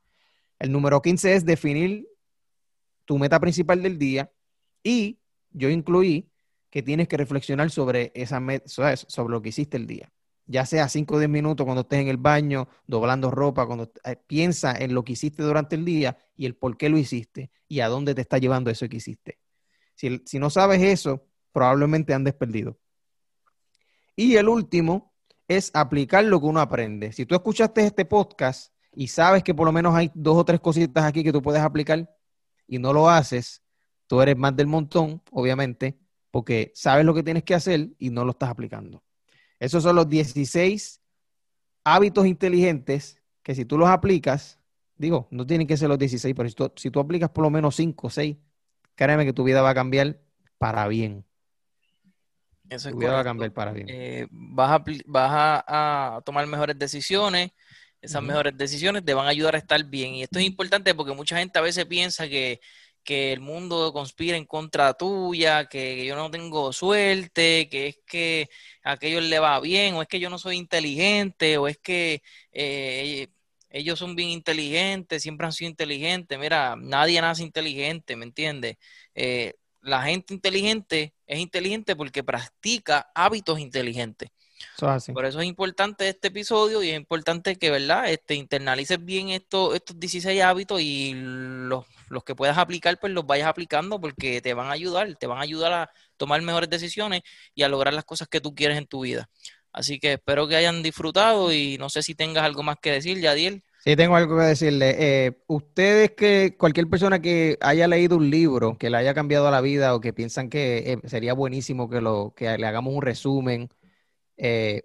[0.58, 2.08] El número 15 es definir
[3.04, 4.32] tu meta principal del día
[4.82, 5.20] y
[5.52, 6.32] yo incluí
[6.70, 10.14] que tienes que reflexionar sobre, esa sobre lo que hiciste el día.
[10.46, 14.18] Ya sea 5 o 10 minutos cuando estés en el baño, doblando ropa, cuando eh,
[14.28, 17.80] piensa en lo que hiciste durante el día y el por qué lo hiciste y
[17.80, 19.40] a dónde te está llevando eso que hiciste.
[19.96, 22.78] Si, si no sabes eso, probablemente andes perdido.
[24.16, 25.14] Y el último
[25.48, 27.12] es aplicar lo que uno aprende.
[27.12, 30.60] Si tú escuchaste este podcast y sabes que por lo menos hay dos o tres
[30.60, 32.10] cositas aquí que tú puedes aplicar
[32.68, 33.64] y no lo haces,
[34.08, 35.98] tú eres más del montón, obviamente,
[36.32, 39.04] porque sabes lo que tienes que hacer y no lo estás aplicando.
[39.64, 41.00] Esos son los 16
[41.86, 44.60] hábitos inteligentes que si tú los aplicas,
[44.98, 47.50] digo, no tienen que ser los 16, pero si tú, si tú aplicas por lo
[47.50, 48.36] menos 5 o 6,
[48.94, 50.20] créeme que tu vida va a cambiar
[50.58, 51.24] para bien.
[52.70, 53.88] Eso tu vida va a cambiar para bien.
[53.90, 57.52] Eh, vas a, tomar mejores decisiones.
[58.02, 60.16] Esas mejores decisiones te van a ayudar a estar bien.
[60.16, 62.60] Y esto es importante porque mucha gente a veces piensa que
[63.04, 68.50] que el mundo conspira en contra tuya, que yo no tengo suerte, que es que
[68.84, 72.22] a aquellos le va bien, o es que yo no soy inteligente, o es que
[72.52, 73.28] eh,
[73.70, 76.38] ellos son bien inteligentes, siempre han sido inteligentes.
[76.40, 78.78] Mira, nadie nace inteligente, ¿me entiendes?
[79.16, 84.30] Eh, la gente inteligente es inteligente porque practica hábitos inteligentes.
[85.14, 88.10] Por eso es importante este episodio y es importante que, ¿verdad?
[88.10, 93.26] Este, internalices bien estos, estos 16 hábitos y los, los que puedas aplicar, pues los
[93.26, 97.22] vayas aplicando porque te van a ayudar, te van a ayudar a tomar mejores decisiones
[97.56, 99.30] y a lograr las cosas que tú quieres en tu vida.
[99.72, 103.20] Así que espero que hayan disfrutado y no sé si tengas algo más que decir,
[103.20, 103.64] Yadiel.
[103.84, 104.96] Sí, tengo algo que decirle.
[104.98, 109.60] Eh, ustedes que cualquier persona que haya leído un libro que le haya cambiado la
[109.62, 113.70] vida o que piensan que eh, sería buenísimo que, lo, que le hagamos un resumen
[114.38, 114.84] eh,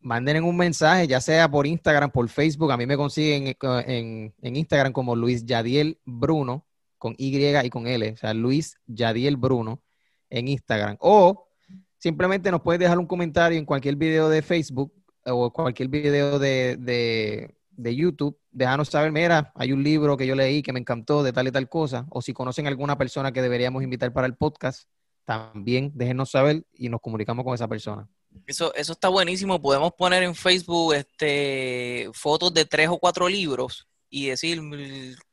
[0.00, 2.72] manden un mensaje, ya sea por Instagram, por Facebook.
[2.72, 6.66] A mí me consiguen en, Instagram como Luis Yadiel Bruno,
[6.98, 8.12] con Y y con L.
[8.12, 9.82] O sea, Luis Yadiel Bruno
[10.30, 10.96] en Instagram.
[11.00, 11.48] O
[11.98, 14.92] simplemente nos puedes dejar un comentario en cualquier video de Facebook
[15.24, 18.38] o cualquier video de, de, de YouTube.
[18.50, 21.52] Déjanos saber, mira, hay un libro que yo leí que me encantó de tal y
[21.52, 22.06] tal cosa.
[22.10, 24.88] O si conocen alguna persona que deberíamos invitar para el podcast,
[25.24, 28.08] también déjenos saber y nos comunicamos con esa persona.
[28.46, 29.60] Eso, eso está buenísimo.
[29.60, 34.60] Podemos poner en Facebook este, fotos de tres o cuatro libros y decir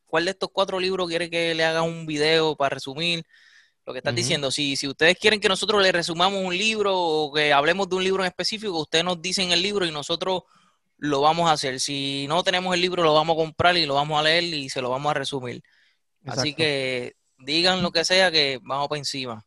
[0.06, 3.26] cuál de estos cuatro libros quiere que le haga un video para resumir
[3.86, 4.52] lo que estás diciendo.
[4.52, 8.04] Si, si ustedes quieren que nosotros le resumamos un libro o que hablemos de un
[8.04, 10.44] libro en específico, ustedes nos dicen el libro y nosotros
[10.98, 11.80] lo vamos a hacer.
[11.80, 14.70] Si no tenemos el libro, lo vamos a comprar y lo vamos a leer y
[14.70, 15.64] se lo vamos a resumir.
[16.26, 19.46] Así que digan lo que sea que vamos para encima.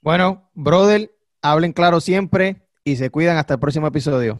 [0.00, 1.10] Bueno, brother,
[1.42, 4.38] hablen claro siempre y se cuidan hasta el próximo episodio.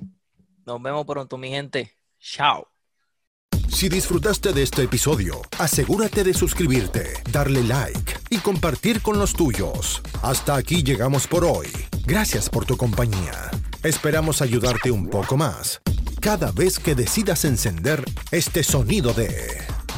[0.67, 1.93] Nos vemos pronto, mi gente.
[2.21, 2.69] Chao.
[3.69, 10.03] Si disfrutaste de este episodio, asegúrate de suscribirte, darle like y compartir con los tuyos.
[10.23, 11.69] Hasta aquí llegamos por hoy.
[12.05, 13.51] Gracias por tu compañía.
[13.83, 15.81] Esperamos ayudarte un poco más
[16.21, 19.31] cada vez que decidas encender este sonido de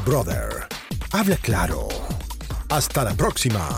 [0.05, 0.69] Brother.
[1.13, 1.89] Habla claro.
[2.69, 3.69] Hasta la próxima.